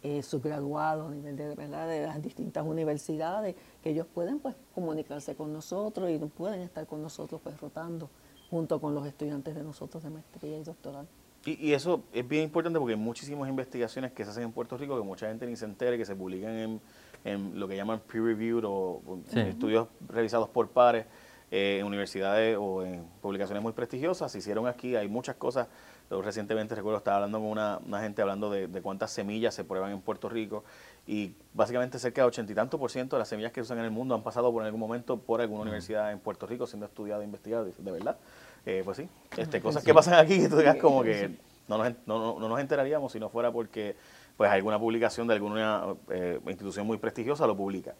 eh, 0.04 0.22
subgraduado, 0.22 1.06
a 1.06 1.10
nivel 1.10 1.34
de, 1.34 1.54
¿verdad? 1.54 1.88
de 1.88 2.06
las 2.06 2.20
distintas 2.22 2.66
universidades, 2.66 3.54
que 3.82 3.90
ellos 3.90 4.06
pueden 4.12 4.38
pues 4.38 4.54
comunicarse 4.74 5.34
con 5.34 5.52
nosotros 5.52 6.10
y 6.10 6.18
pueden 6.18 6.60
estar 6.60 6.86
con 6.86 7.02
nosotros 7.02 7.40
pues 7.42 7.58
rotando 7.58 8.10
junto 8.50 8.78
con 8.80 8.94
los 8.94 9.06
estudiantes 9.06 9.54
de 9.54 9.62
nosotros 9.62 10.02
de 10.02 10.10
maestría 10.10 10.58
y 10.58 10.62
doctoral. 10.62 11.08
Y, 11.46 11.72
eso 11.72 12.04
es 12.12 12.26
bien 12.26 12.44
importante 12.44 12.78
porque 12.78 12.94
hay 12.94 13.00
muchísimas 13.00 13.48
investigaciones 13.48 14.12
que 14.12 14.24
se 14.24 14.30
hacen 14.30 14.44
en 14.44 14.52
Puerto 14.52 14.78
Rico 14.78 14.96
que 14.96 15.04
mucha 15.04 15.28
gente 15.28 15.46
ni 15.46 15.56
se 15.56 15.66
entera, 15.66 15.96
que 15.96 16.04
se 16.04 16.16
publican 16.16 16.50
en 16.52 16.80
en 17.24 17.58
lo 17.58 17.66
que 17.66 17.76
llaman 17.76 18.00
peer-reviewed 18.00 18.64
o 18.66 19.00
estudios 19.34 19.88
revisados 20.08 20.48
por 20.50 20.68
pares 20.68 21.06
eh, 21.50 21.78
en 21.80 21.86
universidades 21.86 22.56
o 22.60 22.84
en 22.84 23.04
publicaciones 23.20 23.62
muy 23.62 23.72
prestigiosas. 23.72 24.30
Se 24.30 24.38
hicieron 24.38 24.66
aquí, 24.66 24.94
hay 24.94 25.08
muchas 25.08 25.36
cosas. 25.36 25.66
Recientemente 26.10 26.74
recuerdo 26.74 26.98
estaba 26.98 27.16
hablando 27.16 27.38
con 27.38 27.48
una, 27.48 28.00
gente 28.00 28.20
hablando 28.20 28.50
de, 28.50 28.68
cuántas 28.82 29.10
semillas 29.10 29.54
se 29.54 29.64
prueban 29.64 29.90
en 29.90 30.02
Puerto 30.02 30.28
Rico 30.28 30.62
y 31.06 31.34
básicamente 31.54 31.98
cerca 31.98 32.20
de 32.20 32.28
ochenta 32.28 32.52
y 32.52 32.54
tanto 32.54 32.78
por 32.78 32.90
ciento 32.90 33.16
de 33.16 33.20
las 33.20 33.28
semillas 33.28 33.52
que 33.52 33.60
se 33.60 33.62
usan 33.62 33.78
en 33.78 33.86
el 33.86 33.90
mundo 33.90 34.14
han 34.14 34.22
pasado 34.22 34.52
por 34.52 34.62
algún 34.62 34.80
momento 34.80 35.16
por 35.16 35.40
alguna 35.40 35.62
universidad 35.62 36.12
en 36.12 36.18
Puerto 36.18 36.46
Rico 36.46 36.66
siendo 36.66 36.84
estudiado 36.84 37.22
e 37.22 37.24
investigado. 37.24 37.64
De 37.64 37.90
verdad, 37.90 38.18
eh, 38.66 38.82
pues 38.84 38.96
sí, 38.96 39.08
este, 39.36 39.60
cosas 39.60 39.84
que 39.84 39.94
pasan 39.94 40.14
aquí 40.14 40.38
que 40.38 40.48
tú 40.50 40.56
digas 40.56 40.76
como 40.76 41.02
que 41.02 41.30
no 41.68 41.78
nos, 41.78 41.92
no, 42.06 42.38
no 42.38 42.48
nos 42.48 42.60
enteraríamos 42.60 43.12
si 43.12 43.20
no 43.20 43.28
fuera 43.28 43.50
porque 43.52 43.96
pues 44.36 44.50
alguna 44.50 44.78
publicación 44.78 45.28
de 45.28 45.34
alguna 45.34 45.94
eh, 46.10 46.40
institución 46.46 46.86
muy 46.86 46.98
prestigiosa 46.98 47.46
lo 47.46 47.56
publica. 47.56 47.94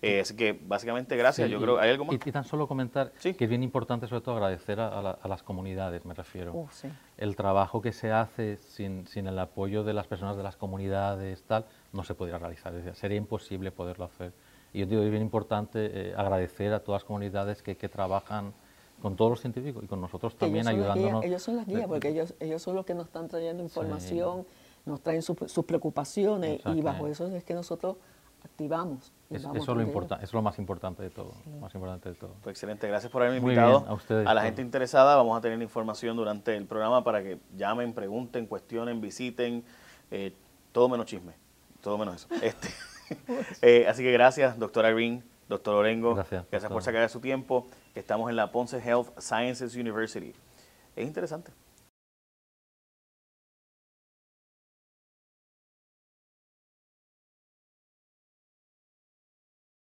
Eh, 0.00 0.20
así 0.20 0.36
que 0.36 0.52
básicamente 0.52 1.16
gracias. 1.16 1.50
Yo 1.50 1.60
creo 1.60 1.78
hay 1.78 1.90
algo 1.90 2.04
más. 2.04 2.14
Y, 2.14 2.32
tan 2.32 2.44
solo 2.44 2.68
comentar 2.68 3.12
que 3.20 3.36
es 3.38 3.48
bien 3.48 3.62
importante 3.62 4.06
sobre 4.06 4.20
todo 4.20 4.36
agradecer 4.36 4.78
a, 4.80 5.18
las 5.24 5.42
comunidades, 5.42 6.04
me 6.04 6.14
refiero. 6.14 6.52
Uh, 6.52 6.68
el 7.18 7.34
trabajo 7.34 7.82
que 7.82 7.92
se 7.92 8.12
hace 8.12 8.56
sin, 8.56 9.06
sin, 9.08 9.26
el 9.26 9.38
apoyo 9.38 9.82
de 9.82 9.92
las 9.92 10.06
personas 10.06 10.36
de 10.36 10.42
las 10.42 10.56
comunidades 10.56 11.42
tal 11.42 11.66
no 11.92 12.04
se 12.04 12.14
podría 12.14 12.38
realizar. 12.38 12.72
sería 12.94 13.18
imposible 13.18 13.72
poderlo 13.72 14.04
hacer. 14.04 14.32
Y 14.72 14.80
yo 14.80 14.86
digo 14.86 15.02
es 15.02 15.10
bien 15.10 15.22
importante 15.22 15.90
eh, 15.92 16.14
agradecer 16.16 16.72
a 16.72 16.80
todas 16.80 17.02
las 17.02 17.06
comunidades 17.06 17.62
que, 17.62 17.76
que 17.76 17.88
trabajan 17.88 18.52
con 19.00 19.16
todos 19.16 19.30
los 19.30 19.40
científicos 19.40 19.82
y 19.84 19.86
con 19.86 20.00
nosotros 20.00 20.36
también 20.36 20.68
ayudándonos. 20.68 21.24
ellos 21.24 21.42
son 21.42 21.56
las 21.56 21.66
guías, 21.66 21.86
porque 21.86 22.08
ellos, 22.08 22.34
ellos 22.40 22.62
son 22.62 22.76
los 22.76 22.84
que 22.84 22.94
nos 22.94 23.06
están 23.06 23.28
trayendo 23.28 23.62
información 23.62 24.46
nos 24.84 25.00
traen 25.00 25.22
sus 25.22 25.64
preocupaciones 25.64 26.60
y 26.66 26.80
bajo 26.80 27.06
eso 27.06 27.26
es 27.34 27.44
que 27.44 27.54
nosotros 27.54 27.96
activamos. 28.42 29.12
eso, 29.28 29.52
es 29.54 29.66
lo 29.66 29.82
importa, 29.82 30.18
es 30.22 30.32
lo 30.32 30.40
más 30.40 30.58
importante 30.58 31.02
de 31.02 31.10
todo. 31.10 31.34
Más 31.60 31.74
importante 31.74 32.08
de 32.08 32.14
todo. 32.14 32.34
Pues 32.42 32.54
excelente, 32.54 32.88
gracias 32.88 33.12
por 33.12 33.22
haberme 33.22 33.38
invitado. 33.38 33.98
a, 34.26 34.34
la 34.34 34.42
gente 34.42 34.62
interesada 34.62 35.16
vamos 35.16 35.36
a 35.36 35.40
tener 35.40 35.60
información 35.60 36.16
durante 36.16 36.56
el 36.56 36.66
programa 36.66 37.04
para 37.04 37.22
que 37.22 37.38
llamen, 37.56 37.92
pregunten, 37.92 38.46
cuestionen, 38.46 39.00
visiten, 39.00 39.64
eh, 40.10 40.34
todo 40.72 40.88
menos 40.88 41.06
chisme, 41.06 41.34
todo 41.80 41.98
menos 41.98 42.16
eso. 42.16 42.28
Este, 42.42 42.68
eh, 43.62 43.86
así 43.88 44.02
que 44.02 44.12
gracias, 44.12 44.58
doctora 44.58 44.92
Green, 44.92 45.22
doctor 45.48 45.74
Orengo, 45.74 46.14
gracias, 46.14 46.46
gracias 46.50 46.72
por 46.72 46.82
sacar 46.82 47.02
de 47.02 47.08
su 47.08 47.20
tiempo. 47.20 47.66
Estamos 47.94 48.30
en 48.30 48.36
la 48.36 48.52
Ponce 48.52 48.78
Health 48.78 49.18
Sciences 49.18 49.74
University. 49.74 50.32
Es 50.94 51.06
interesante. 51.06 51.52